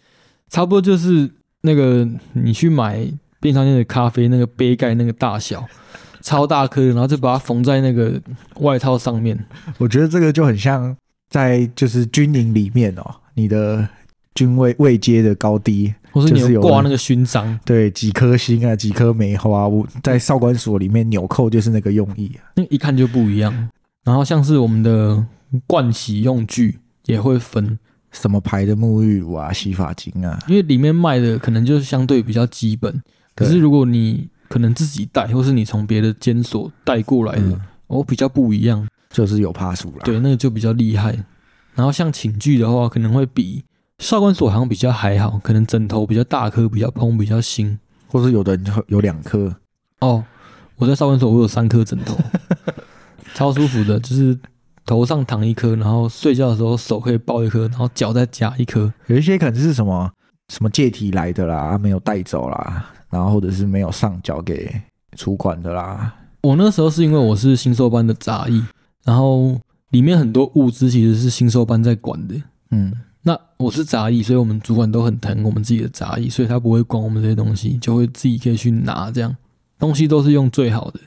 [0.48, 1.30] 差不多就是
[1.62, 3.06] 那个你去买
[3.44, 5.62] 便利商店的咖啡那个杯盖那个大小，
[6.22, 8.18] 超大颗，然后就把它缝在那个
[8.60, 9.38] 外套上面。
[9.76, 10.96] 我觉得这个就很像
[11.28, 13.04] 在就是军营里面哦，
[13.34, 13.86] 你的
[14.34, 22.48] 军位位阶的高低，或是你有挂那个勋章，对几颗星啊，几颗梅花，我在少管所里面纽扣就是那个用意啊。
[22.56, 23.68] 那一看就不一样。
[24.04, 25.22] 然后像是我们的
[25.68, 27.78] 盥洗用具也会分，
[28.12, 33.02] 什么牌的沐浴乳啊、洗发精啊，因为里面卖的可能就是相对比较基本，
[33.34, 40.00] 可是如果你可能自己带，或是你从别的监所带过来的，嗯，哦，比较不一样，就是有帕数啦。
[40.04, 41.16] 对，那个就比较厉害。
[41.74, 43.64] 然后像寝具的话，可能会比
[43.98, 47.78] 少管所好像比较还好，可能枕头比较大颗，比较蓬，比较新。
[48.06, 49.52] 或是有的人有两颗，
[49.98, 50.24] 哦，
[50.76, 52.16] 我在少管所我有三颗枕头，
[53.34, 54.38] 超舒服的，就是
[54.86, 58.92] 头上躺一颗，然后睡觉的时候手可以抱一颗，然后脚再夹一颗。
[59.08, 60.08] 有一些可能是什么
[60.48, 64.68] 什么借题来的啦，啊没有带走啦，然后或者是没有上缴给
[65.16, 66.12] 主管的啦。
[66.42, 68.60] 我那时候是因为我是新收班的杂役，
[69.04, 69.56] 然后
[69.90, 72.34] 里面很多物资其实是新收班在管的。
[72.72, 79.34] 嗯，那我是杂役，所以我们主管都很疼我们自己的杂役，所以他不会管我们这些东西，就会自己可以去拿，这样
[79.78, 80.98] 东西都是用最好的。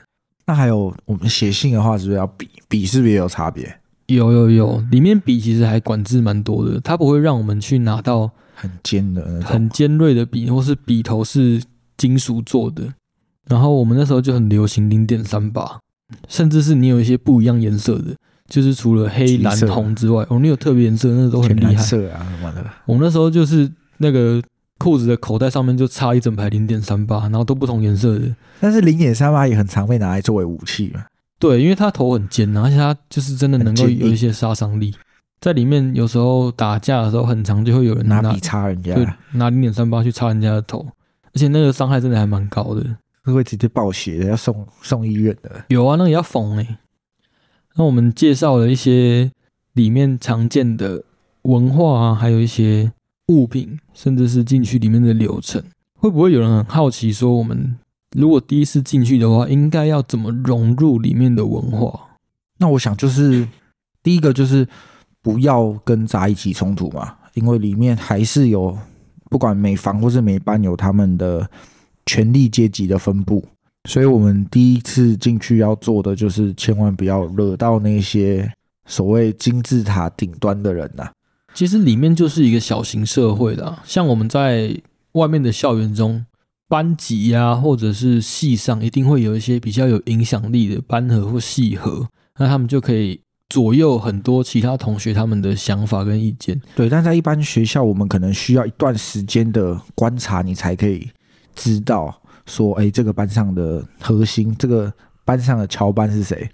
[0.46, 2.48] 那还有我们写信的话，是不是要笔？
[2.66, 3.78] 笔是不是也有差别？
[4.06, 9.22] 有有有，里面笔其实还管制蛮多的，它不会让我们去拿到很尖的。
[9.42, 11.62] 很尖锐的笔，或是笔头是
[11.98, 12.84] 金属做的。
[13.46, 15.80] 然后我们那时候就很流行零点三八，
[16.28, 18.14] 甚至是你有一些不一样颜色的，
[18.48, 21.74] 就是除了黑、蓝、红之外，哦，你有特别颜色，那都很厉害。
[21.76, 22.64] 色啊什么的。
[22.86, 24.42] 我们那时候就是那个
[24.78, 28.34] 裤子的口袋上面就插一整排零点三八，然后都不同颜色的。
[28.60, 31.04] 但是零点三八也很常被拿来作为武器嘛。
[31.38, 34.94] 对，因为它头很尖，而且它就是真的能够有一些杀伤力。
[35.40, 40.84] 在里面有时候打架的时候，很长就会有人拿拿笔插人家，对拿零点三八去插人家的头，
[41.38, 42.84] 而且那个伤害真的还蛮高的。
[43.24, 45.64] 是会直接爆血的，要送送医院的。
[45.68, 46.78] 有啊，那个要缝哎、
[47.76, 49.30] 那我们介绍了一些
[49.74, 51.04] 里面常见的
[51.42, 52.90] 文化啊，还有一些
[53.26, 55.62] 物品，甚至是进去里面的流程。
[55.94, 57.78] 会不会有人很好奇说，我们
[58.16, 62.00] 如果第一次进去的话，应该要怎么融入里面的文化？
[62.58, 63.46] 那我想就是
[64.02, 64.66] 第一个就是
[65.22, 68.76] 不要跟杂一起冲突嘛，因为里面还是有
[69.30, 71.48] 不管每房或是每班有他们的
[72.06, 73.44] 权力阶级的分布，
[73.88, 78.50] 所以我们第一次进去要做的就是千万不要惹到那些
[78.86, 81.10] 所谓金字塔顶端的人呐、
[81.54, 84.74] 其实里面就是一个小型社会的、像我们在
[85.12, 86.24] 外面的校园中，
[86.68, 92.06] 班级呀、或者是系上，一定会有一些比较有影响力的班和或系和，
[92.38, 96.60] 那他们就可以左右很多其他同学他们的想法跟意见。
[96.76, 101.08] 对，但在一般学校，我们可能需要一段时间的观察，你才可以
[101.54, 104.92] 知道说，哎，这个班上的核心，这个
[105.24, 106.46] 班上的乔班是谁。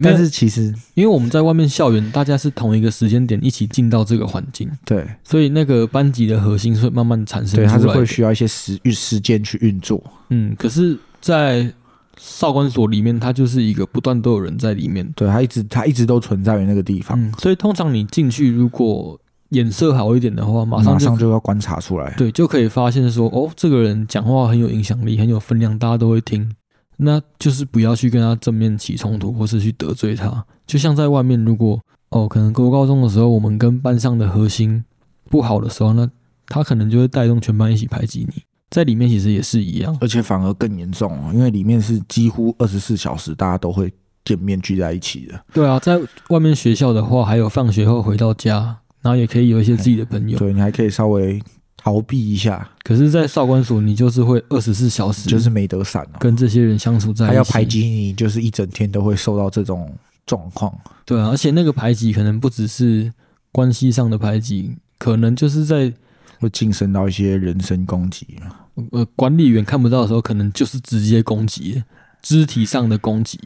[0.00, 7.78] 但是其实，因为我们在外面校园，大家是同一个时间点一起进到这个环境，对所以那个班级的核心是会慢慢产生出对，来的。
[7.78, 10.02] 它是会需要一些时时间去运作。
[10.30, 11.70] 嗯，可是，在
[12.18, 15.10] 少管所里面，它就是一个不断都有人在里面。
[15.16, 19.18] 对，它一直它一直都存在于那个地方，嗯，所以通常你进去，如果
[19.50, 22.14] 眼色好一点的话，马上就马上就要观察出来。
[22.18, 26.54] 对，就可以发现说，哦，这个人讲话很有影响力，很有分量，大家都会听。
[26.98, 30.44] 那就是不要去跟他正面起冲突，或是去得罪他。
[30.66, 34.84] 就像在外面，如果哦，可能国高中的时候，我们跟班上的核心
[35.30, 36.10] 不好的时候，那
[36.46, 38.42] 他可能就会带动全班一起排挤你。
[38.70, 39.96] 在里面其实也是一样。
[40.00, 43.92] 而且反而更严重哦，因为里面是几乎二十四小时大家都会
[44.24, 45.40] 见面聚在一起的。
[45.52, 50.38] 对啊，在外面学校的话，还有放学后回到家，然后也可以有一些自己的朋友。
[50.38, 51.40] 对你还可以稍微
[51.76, 56.18] 逃避一下，可是，在少管所，你就是会二十四小时就是没得散哦。
[56.18, 59.90] 跟这些人相处在一起，还要排挤你，就是一整天都会受到这种
[60.26, 60.76] 状况。
[61.06, 63.10] 对啊，而且那个排挤可能不只是
[63.52, 65.90] 关系上的排挤，可能就是在
[66.38, 68.54] 会晋升到一些人身攻击嘛。
[68.92, 71.82] 呃管理员看不到的时候，可能就是直接攻击，
[72.22, 73.38] 肢体上的攻击。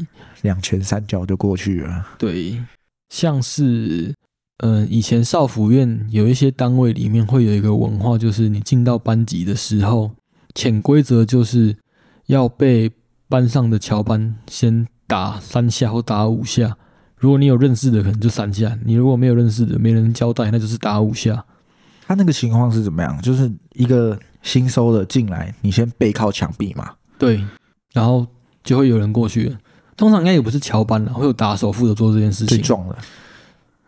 [0.42, 2.06] 两拳三脚就过去了。
[2.18, 2.62] 对，
[3.08, 4.14] 像是
[4.58, 10.10] 嗯、呃以前少府院有一些单位里面会有一个文化，就是你进到班级的时候，
[10.54, 11.74] 潜规则就是
[12.26, 12.90] 要被
[13.28, 16.76] 班上的乔班先打三下或打五下。
[17.16, 21.42] 如果你有认识的，可能就三下；你如果没有认识的，没人交代，那就是打五下。
[22.06, 23.20] 他那个情况是怎么样？
[23.22, 26.90] 就是一个新收的进来，你先背靠墙壁嘛。
[27.18, 27.44] 对，
[27.92, 28.26] 然后
[28.64, 29.56] 就会有人过去。
[29.96, 32.58] 通常应该也不是乔班了，会有打手负责做这件事情。
[32.58, 32.96] 最重的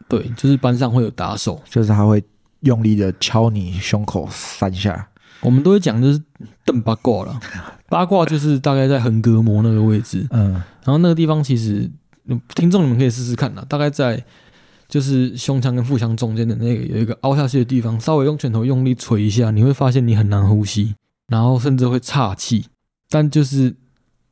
[0.06, 2.22] 对，就是班上会有打手，就是他会
[2.60, 5.08] 用力的敲你胸口三下。
[5.40, 6.22] 我们都会讲就是
[6.64, 7.40] 蹬八卦了。
[7.88, 11.90] 八卦就是大概在横膈膜那个位置，嗯，然后那个地方其实
[12.26, 14.22] 嗯听众你们可以试试看啦，大概在
[14.88, 20.94] 就是胸腔跟腹腔中间的那个有一个凹下去的地方，稍微用拳头用力捶一下，你会发现你很难呼吸，
[21.28, 22.66] 然后甚至会岔气。
[23.08, 23.74] 但就是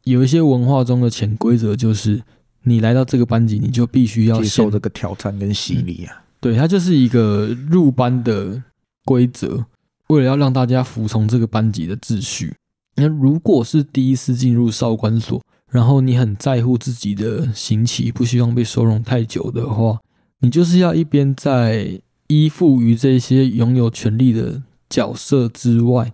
[0.05, 2.23] 有一些文化中的潜规则，就是
[2.65, 6.23] 你来到这个班级，你就必须要接受这个挑战跟洗礼啊。
[6.41, 8.63] 对，它就是一个入班的
[9.05, 9.65] 规则，
[10.09, 12.55] 为了要让大家服从这个班级的秩序。
[12.97, 19.99] 那如果是第一次进入少管所，然后你很在乎自己的刑期，不希望被收容太久的话，
[20.43, 26.13] 你就是要一边在依附于这些拥有权力的角色之外，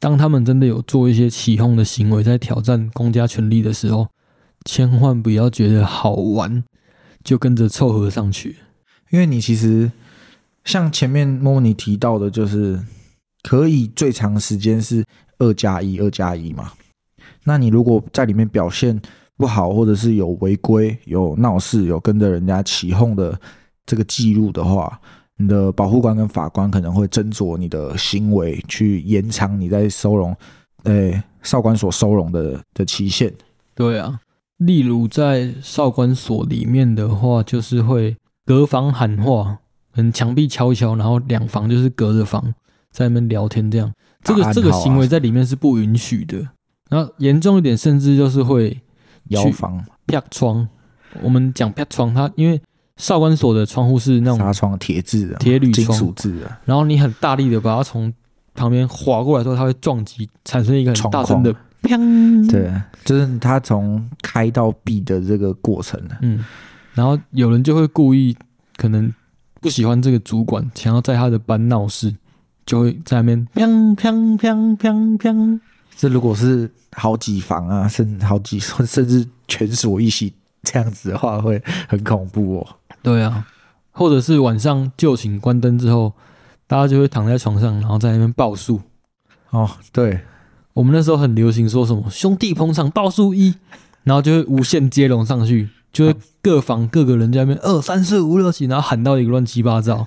[0.00, 4.08] 当他们真的有做一些起哄的行为，在挑战公家权力的时候，
[4.64, 6.64] 千万不要觉得好玩，
[7.22, 8.56] 就跟着凑合上去。
[9.10, 9.90] 因为你其实
[10.64, 12.80] 像前面莫莫你提到的，就是
[13.44, 15.04] 可以最长时间是
[15.38, 16.72] 二加一，二加一嘛。
[17.44, 19.00] 那你如果在里面表现
[19.36, 23.40] 不好，或者是有违规、有闹事、有跟着人家起哄的
[23.88, 25.00] 这个记录的话，
[25.38, 30.36] 你的保护官跟法官可能会斟酌你的行为，去延长你在收容，
[30.82, 33.32] 呃，少管所收容的的期限。
[33.74, 34.20] 对啊，
[34.58, 39.58] 例如在少管所里面的话，就是会隔房喊话，
[39.94, 42.54] 可能墙壁敲一敲，然后两房就是隔着房
[42.90, 43.90] 在那边聊天，这样
[44.22, 46.46] 这个这个行为在里面是不允许的。
[46.90, 48.78] 然后严重一点，甚至就是会
[49.28, 50.68] 摇房、啪窗。
[51.22, 52.60] 我们讲啪窗，它因为
[52.98, 58.12] 少管所的窗户是那种纱窗、铁质的、铁铝窗属制的，然后你很大力的把它从
[58.54, 62.50] 旁边划过来之后，它会撞击，产生一个很大声的砰。
[62.50, 62.70] 对，
[63.04, 66.44] 就是它从开到闭的这个过程啊嗯，
[66.92, 68.36] 然后有人就会故意
[68.76, 69.10] 可能
[69.60, 72.12] 不喜欢这个主管，想要在他的班闹事，
[72.66, 75.60] 就会在那边砰砰砰砰砰。
[75.96, 80.32] 这如果是好几房啊，甚好几甚至全所一起
[80.64, 82.66] 这样子的话，会很恐怖哦。
[83.02, 83.46] 对啊，
[83.92, 86.12] 或者是晚上就寝关灯之后，
[86.66, 88.80] 大家就会躺在床上，然后在那边报数。
[89.50, 90.20] 哦，对，
[90.74, 93.54] 我们那时候很流行说什么“兄弟捧场报数一”，
[94.04, 100.06] 然后就会无限接龙上去，就会各房各个人在那边二三四五六七，然后喊到一个乱七八糟。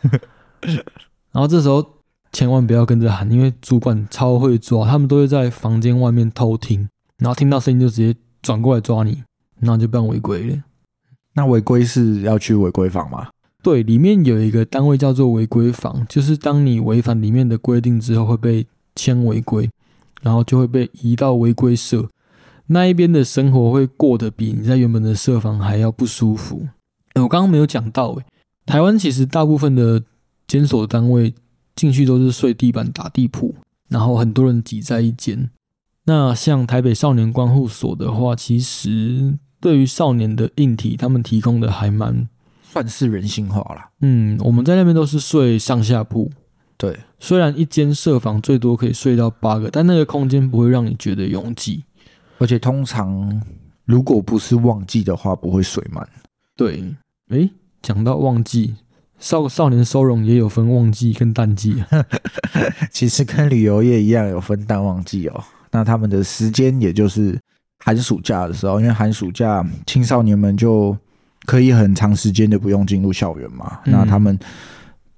[1.32, 1.84] 然后这时候
[2.32, 6.88] 千万不要跟着喊，因为主管超会抓，他们都会在房间外面偷听，
[7.18, 9.24] 然后听到声音就直接转过来抓你，
[9.60, 10.58] 然后就变违规了。
[11.34, 13.28] 那违规是要去违规房吗？
[13.64, 18.66] 对，里面有一个单位叫做违规房，就是当你违反里面的规定之后，会被
[18.96, 19.70] 签违规，
[20.22, 22.10] 然后就会被移到违规社。
[22.68, 26.68] 那一边的生活会过得比你在原本的社房还要不舒服。
[27.16, 28.26] 我刚刚没有讲到，诶，
[28.66, 30.02] 台湾其实大部分的
[30.48, 31.34] 监所单位
[31.76, 33.54] 进去都是睡地板、打地铺，
[33.90, 35.50] 然后很多人挤在一间。
[36.06, 42.28] 那像台北少年关护所的话，其实对于少年的硬体，他们提供的还蛮。
[42.64, 43.90] 算是人性化了。
[44.00, 46.32] 嗯，我们在那边都是睡上下铺。
[46.78, 51.84] 对，虽然一间设房最多可以睡到八个，但那个空间不会让你觉得拥挤，
[52.40, 53.42] 而且通常
[53.86, 56.08] 如果不是旺季的话，不会水满。
[56.56, 56.82] 对，
[57.30, 57.52] 诶，
[57.82, 58.76] 讲到旺季，
[59.20, 61.84] 少少年收容也有分旺季跟淡季，
[62.90, 65.44] 其实跟旅游业一样有分淡旺季哦。
[65.72, 67.38] 那他们的时间也就是
[67.84, 70.98] 寒暑假的时候，因为寒暑假青少年们就。
[71.48, 73.80] 可以很长时间的不用进入校园嘛？
[73.86, 74.38] 那他们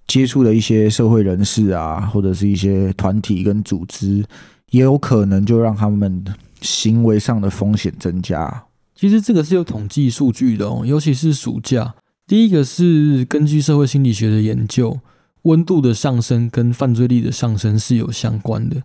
[0.07, 4.23] 接触的一些社会人士啊，或者是一些团体跟组织，
[4.71, 6.23] 也有可能就让他们
[6.61, 8.63] 行为上的风险增加。
[8.95, 11.93] 其实这个是有统计数据的哦，尤其是暑假。
[12.25, 14.97] 第一个是根据社会心理学的研究，
[15.41, 18.77] 温度的上升跟犯罪率的上升是有相关的。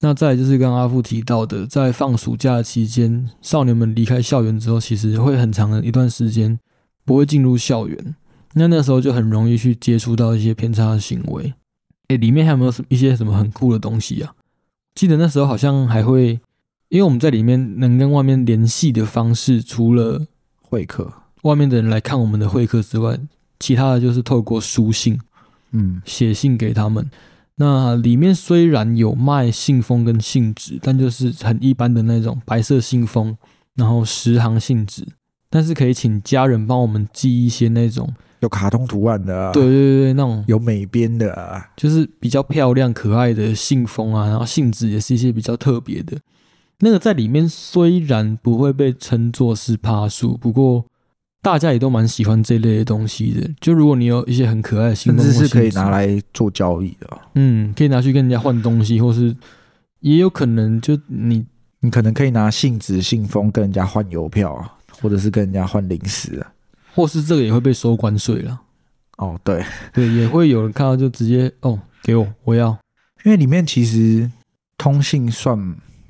[0.00, 6.58] 那再就是刚刚阿富提到的，在放暑假期间，少年们离开校园之后，其实会很长的一段时间。
[7.02, 8.14] 不会进入校园，
[8.54, 11.52] 那那时候就很容易去接触到一些偏差的行为。
[12.06, 14.32] 哎，里面还有没有什一些什么很酷的东西啊？
[14.94, 16.38] 记得那时候好像还会，
[16.88, 20.24] 因为我们在里面能跟外面联系的方式，除了
[20.60, 23.18] 会客，外面的人来看我们的会客之外，
[23.58, 25.18] 其他的就是透过书信，
[25.72, 27.10] 嗯，写信给他们。
[27.60, 33.36] 那里面虽然有卖信封跟信纸，但就是很一般的那种白色信封，
[33.74, 35.06] 然后十行信纸。
[35.50, 38.08] 但是可以请家人帮我们寄一些那种
[38.38, 46.16] 有卡通图案的，对对对，那种有美编的，就是比较漂亮可爱的信封啊，然后信纸也是一些比较特别的。
[46.78, 50.86] 那个在里面虽然不会被称作是趴数，不过
[51.42, 53.50] 大家也都蛮喜欢这类的东西的。
[53.60, 59.34] 就如果你有一些很可爱的信封，甚至是可以拿来做交易的，嗯，可以拿去跟人家换东西，或是
[60.00, 61.44] 也有可能就你
[61.80, 64.76] 你可能可以拿信纸、信封跟人家换邮票啊。
[65.02, 66.52] 或者是跟人家换零食啊，
[66.94, 68.60] 或是这个也会被收关税了。
[69.16, 69.64] 哦，对
[69.94, 72.76] 对，也会有人看到就直接哦，给我，我要。
[73.24, 74.30] 因为里面其实
[74.76, 75.58] 通信算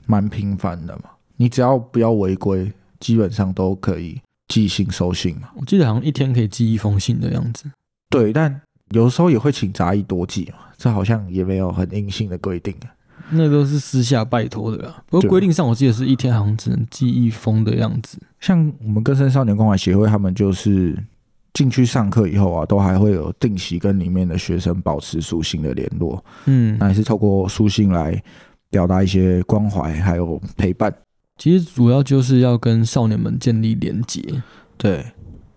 [0.07, 1.03] 蛮频繁的嘛，
[1.37, 4.21] 你只要不要违规，基本上都可以
[4.51, 5.49] 寄信收信嘛。
[5.55, 7.65] 我记得好像一天可以寄一封信的样子。
[8.11, 12.91] 对，但有时候也会请杂役多寄嘛，这好像也没有很硬性的规定啊。
[13.31, 18.19] 那都是私下拜托的啦，不过规定上我记得是一天好像只能寄一封的样子。
[18.41, 20.99] 像我们根生少年关怀协会，他们就是
[21.53, 26.25] 进去上课以后啊，都还会有定期跟里面的学生保持书信的联络。
[26.47, 28.21] 嗯，那也是透过书信来
[28.69, 30.93] 表达一些关怀还有陪伴。
[31.41, 34.23] 其实主要就是要跟少年们建立连结，
[34.77, 35.05] 对，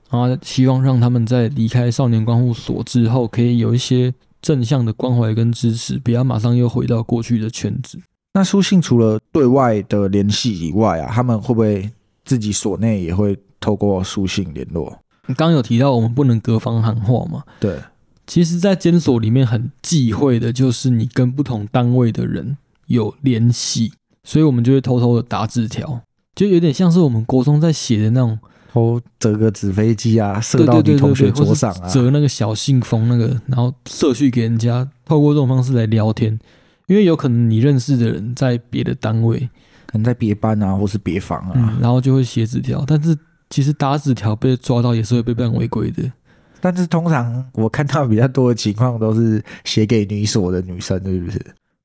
[0.10, 4.12] 然后希望让他们在离开少年关护所之后，可以有一些。
[4.44, 7.98] 正向的关怀跟支持，不要马上又回到过去的圈子。
[8.34, 11.90] 那书信除了对外的联系以外啊，他们会不会
[12.26, 15.00] 自己所内也会透过书信联络？
[15.38, 17.42] 刚有提到我们不能隔方喊话嘛？
[17.62, 17.80] 对，
[18.28, 22.58] 其实，在监所里面很忌讳的就是你跟不同单位的人
[22.88, 23.94] 有联系，
[24.24, 26.02] 所以我们就会偷偷的打纸条，
[26.36, 28.38] 就有点像是我们国中在写的那种。
[28.72, 36.40] 偷折个纸飞机啊，射到你同学桌上啊，折那个小信封那个，然后射去给人家，透过这种方式来聊天，
[36.88, 39.38] 因为有可能你认识的人在别的单位，
[39.86, 42.84] 可能在别班啊，或是别房啊，然后就会写纸条。
[42.88, 43.16] 但是
[43.52, 46.12] 其实打纸条被抓到也是会被判违规的。
[46.60, 51.40] 但是通常我看到比较多的情况都是写给女所的女生，是不是？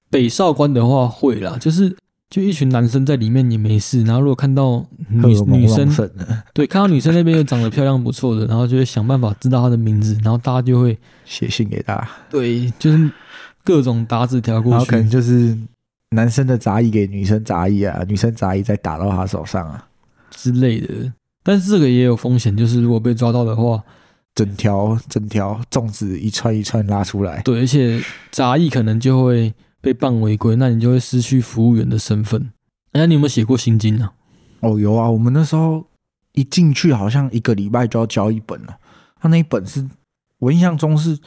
[0.08, 1.94] 北少官的话会啦，就是。
[2.30, 5.88] 就一群男生在里面也没事，然后如果看到女 女生，
[6.52, 12.06] 对，看到女生那边又长得漂亮不错的，然后就会想办法知道她的名字，然后大家就会写信给她。
[12.28, 13.10] 对，就是
[13.64, 15.56] 各种打纸条过去，然后可能就是
[16.10, 19.88] 男生的杂役给女生杂役啊，女生杂役再打到她手上啊
[20.30, 21.10] 之类的。
[21.42, 23.82] 但是这个也有风险，就是如果被抓到的话，
[24.34, 27.40] 整条整条粽子一串一串拉出来。
[27.40, 27.98] 对，而且
[28.30, 29.54] 杂役可能就会。
[29.80, 32.50] 被办违规，那你就会失去服务员的身份。
[32.92, 34.10] 哎，你有没有写过心经呢？
[34.60, 35.86] 哦，有啊，我们那时候
[36.32, 38.76] 一进去好像一个礼拜就要交一本了。
[39.20, 39.86] 他那一本是
[40.38, 41.18] 我印象中是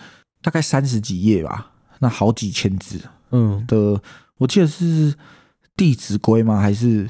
[0.42, 3.00] 大概三十几页吧，那好几千字
[3.32, 4.02] 嗯，的，
[4.38, 5.14] 我记得是
[5.78, 6.60] 《弟子规》吗？
[6.60, 7.06] 还是《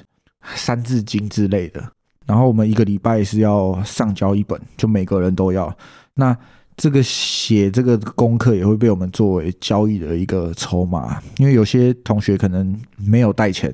[0.56, 1.92] 三字经》之类的？
[2.28, 5.76] 然后我们一个礼拜是要上交一本，就每个人都要。
[6.14, 6.38] 那
[6.78, 13.74] 这个写这个功课也会被我们作为交易的一个筹码，因为有些同学可能没有带钱，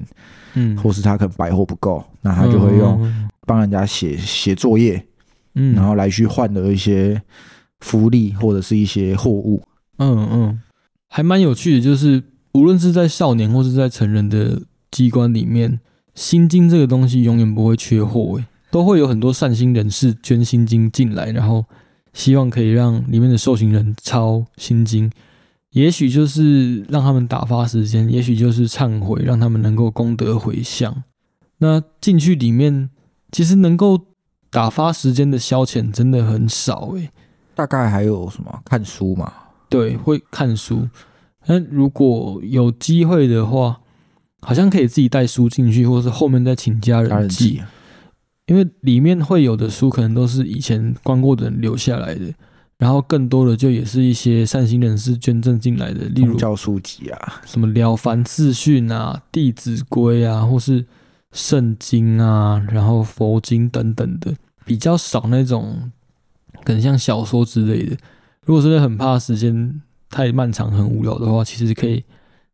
[0.56, 5.02] 嗯，或是他可能百货不够，那他就会用嗯，帮人家写写作业，
[5.56, 7.22] 嗯，然后来去换得一些
[7.80, 9.64] 福利或者是一些货物。
[10.00, 10.62] 嗯嗯，
[11.08, 12.22] 还蛮有趣的，就是
[12.54, 15.80] 无论是在少年或是在成人的机关里面，
[16.14, 21.64] 心经这个东西永远不会缺货，诶，都会有很多善心人士捐心经进来，然后
[22.18, 25.12] 希望可以让里面的受刑人抄心经，
[25.70, 31.04] 也许就是让他们打发时间，也许就是忏悔，让他们能够功德回向。
[31.60, 32.90] 那进去里面，
[33.32, 34.08] 其实能够
[34.50, 37.12] 打发时间的消遣真的很少，诶。
[37.54, 39.32] 大概还有什么看书嘛？
[39.70, 40.90] 对，会看书。
[41.46, 43.80] 那如果有机会的话，
[44.42, 47.62] 好像可以自己带书进去，或是后面再请家家人人寄记，
[48.48, 52.34] 因为里面会有的书可能都是以前关过的人留下来的，
[52.78, 60.86] 然后更多的就也是一些善心人士捐赠进来的，例如教书籍啊，什么《了凡四训》啊、《弟子规》啊，或是
[61.32, 64.34] 圣经啊，然后佛经等等的，
[64.66, 65.92] 比较少那种
[66.64, 67.98] 可能像小说之类的。
[68.46, 72.02] 如果真的很怕时间太漫长、很无聊的话，其实可以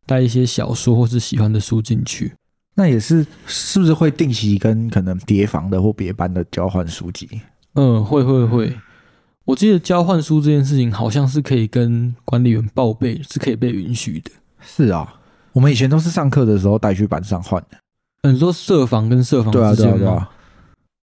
[0.08, 2.34] 带一些小说或是喜欢的书进去。
[2.76, 7.42] 那也是是不是会定期跟可能别房的或别班的交换书籍？
[7.74, 8.76] 嗯，会会会。
[9.46, 14.32] 我记得交换书这件事情好像是可以跟管理员报备，是可以被允许的。
[14.62, 15.16] 是啊，
[15.52, 17.78] 我们以前都是上课的时候带去班上换的。
[18.22, 19.98] 嗯，你说社房跟设房对啊，对啊？
[19.98, 20.30] 对啊。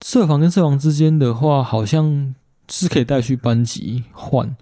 [0.06, 2.34] 社房跟设房之间的话，好像
[2.70, 4.56] 是可以带去班级换，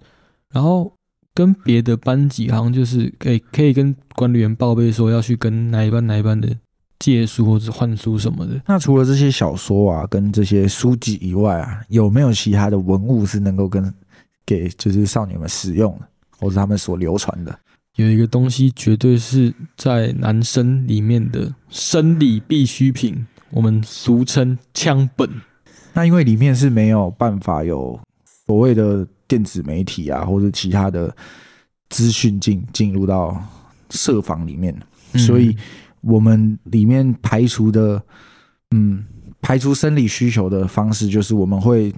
[0.53, 0.91] 然后
[1.33, 6.53] 跟别的班级好像就是可以可以跟管理员报备说要去跟哪一班哪一班的
[6.99, 8.61] 借书或者换书什么的。
[8.65, 13.93] 那除了这些小说啊，跟这些书籍以外啊，有没有其他的文物是能够跟
[14.45, 17.57] 给就是少年们使用的，或是他们所流传的？
[17.95, 25.29] 有一个东西绝对是在男生里面的生理必需品，我们俗称枪本。
[25.93, 27.99] 那因为里面是没有办法有
[28.45, 31.13] 所谓的电子媒体啊，或者其他的
[31.89, 33.41] 资讯进进入到
[33.89, 34.73] 社房里面，
[35.13, 35.57] 嗯所以
[36.01, 38.01] 我们里面排除的，
[38.71, 39.05] 嗯，
[39.41, 41.93] 排除生理需求的方式，就是我们会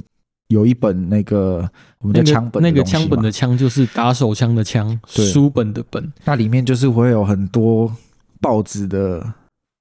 [0.48, 5.26] 有一本那个我们那个的枪本的那个枪本的枪就是打手枪的枪，对。
[5.26, 6.12] 书本的本。
[6.26, 7.96] 那里面就是会有很多
[8.40, 9.34] 报纸的，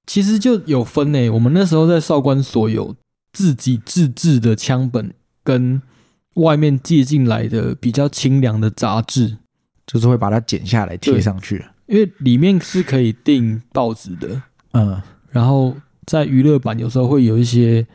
[0.07, 2.95] 其实就有分诶，我们那时候在少管所有
[3.33, 5.13] 自己自制的枪本，
[5.43, 5.81] 跟
[6.35, 9.37] 外面借进来的比较清凉的杂志，
[9.85, 11.65] 就是会把它剪下来贴上去。
[11.91, 15.75] 因为里面是可以订报纸的，嗯，然后
[16.05, 17.85] 在娱乐版有时候会有一些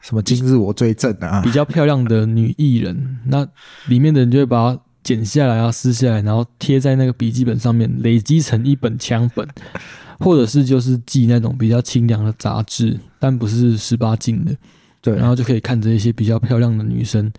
[0.00, 1.42] 什么今日我最正啊。
[1.42, 3.46] 比，较漂亮的女艺人，那
[3.88, 9.46] 里面的人就会把它剪下来啊、撕下来，然后贴在那个笔记本上面，累积成一本枪本，
[10.18, 14.56] 或者是就是寄那种比较清凉的杂志，但不是十八禁的。
[15.02, 17.30] 对，然后就可以看着一些比较漂亮的女生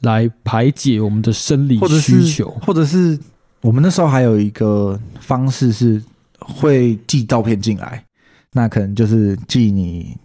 [0.00, 2.48] 来排解我们的生理或者是需求。
[2.62, 3.18] 或者是
[3.60, 6.02] 我们那时候还有一个方式是
[6.38, 8.04] 会寄照片进来，
[8.52, 10.16] 那可能就是寄你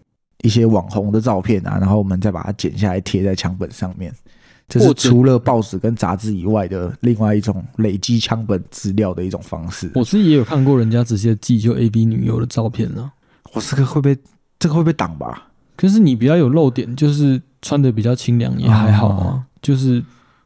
[0.44, 4.14] 一些网红的照片啊，然后我们再把它剪下来贴在墙本上面。
[4.70, 9.92] 这是除了报纸跟杂志以外的另外一种累积枪本资料的一种方式。
[9.94, 13.12] 我是也有看过人家直接寄就 A B 女优的照片了，
[13.54, 14.18] 我这个会被
[14.58, 15.50] 这个会被挡吧？
[15.76, 20.02] 可是你比较有漏点，就是穿的比较清凉也还好啊，哦就是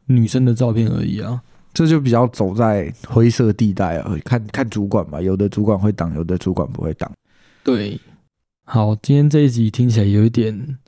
[0.06, 1.40] 女生的照片而已啊。
[1.72, 7.10] 这就比较走在灰色地带啊，看看主管吧，有的主管会挡，有的主管不会挡。
[7.62, 8.00] 对，
[8.64, 10.78] 好，今天这一集听起来有一点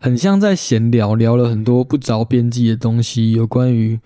[0.00, 4.00] 很像在闲聊，聊了很多不着边际的东西，有关于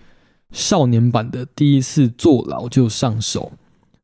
[0.51, 3.53] 少年版的第一次坐牢就上手，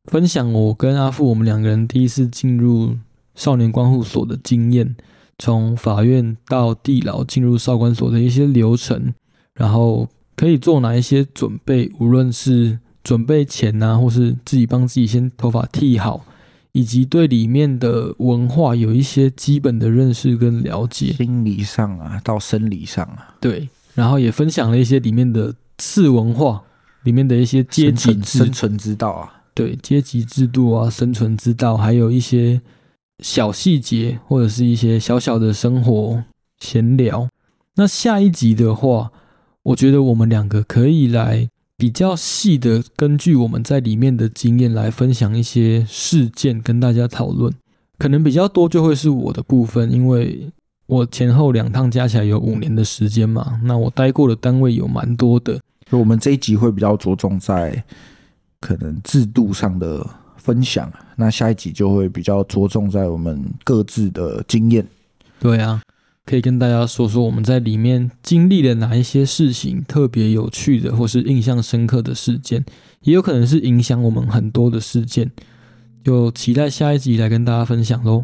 [0.05, 2.95] 分享我跟阿富我们两个人第一次进入
[3.35, 4.95] 少年关护所的经验，
[5.37, 9.13] 从法院到地牢进入少管所的一些流程，
[9.55, 16.25] 然后可以做哪一些准备，无论是准备前啊，或是自己帮自己先头发剃好。
[16.75, 26.63] 以及对里面的文化有一些基本的认识跟了解，心理上啊，到生理上啊，对，然后也分享了一些里面的次文化，
[27.03, 29.43] 里面的一些阶级生存生存之道啊。
[29.53, 32.59] 对阶级制度啊、生存之道，还有一些
[33.19, 36.23] 小细节或者是一些小小的生活
[36.59, 37.29] 闲聊。
[37.75, 39.11] 那下一集的话，
[39.63, 41.47] 我觉得我们两个可以来
[41.77, 47.53] 比较细的，根据我们在里面的经验来分享一些事件，跟大家讨论。
[47.97, 50.49] 可能比较多就会是我的部分，因为
[50.87, 55.53] 我前后两趟加起来有五年的时间嘛，那我待过的单位有蛮多的。
[55.89, 57.81] 所以我们这一集会比较着重在
[58.59, 60.05] 可能制度上的
[60.35, 64.85] 分享，那下一集就会比较着重在我们各自的经验。
[65.39, 65.81] 对啊，
[66.25, 72.63] 可以跟大家说说我们在里面经历了哪一些事情，特别有趣的或是印象深刻的事件，
[73.01, 75.29] 也有可能是影响我们很多的事件。
[76.03, 78.23] 就期待下一集来跟大家分享喽。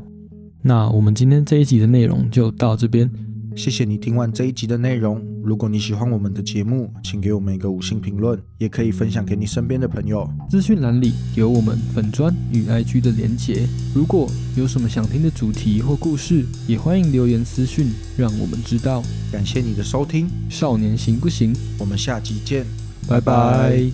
[0.61, 3.09] 那我们今天这一集的内容就到这边。
[3.59, 5.21] 谢谢你听完这一集的内容。
[5.43, 10.25] 如果你喜欢我们的节目，请给我们一个五星评论，也可以分享给你身边的朋友。
[10.49, 13.67] 资讯栏里有我们粉砖与 IG 的连结。
[13.93, 19.03] 如果有什么想听的主题或故事，也欢迎留言私讯，让我们知道。
[19.29, 21.53] 感谢你的收听，少年行不行？
[21.77, 22.65] 我们下集见，
[23.09, 23.91] 拜拜。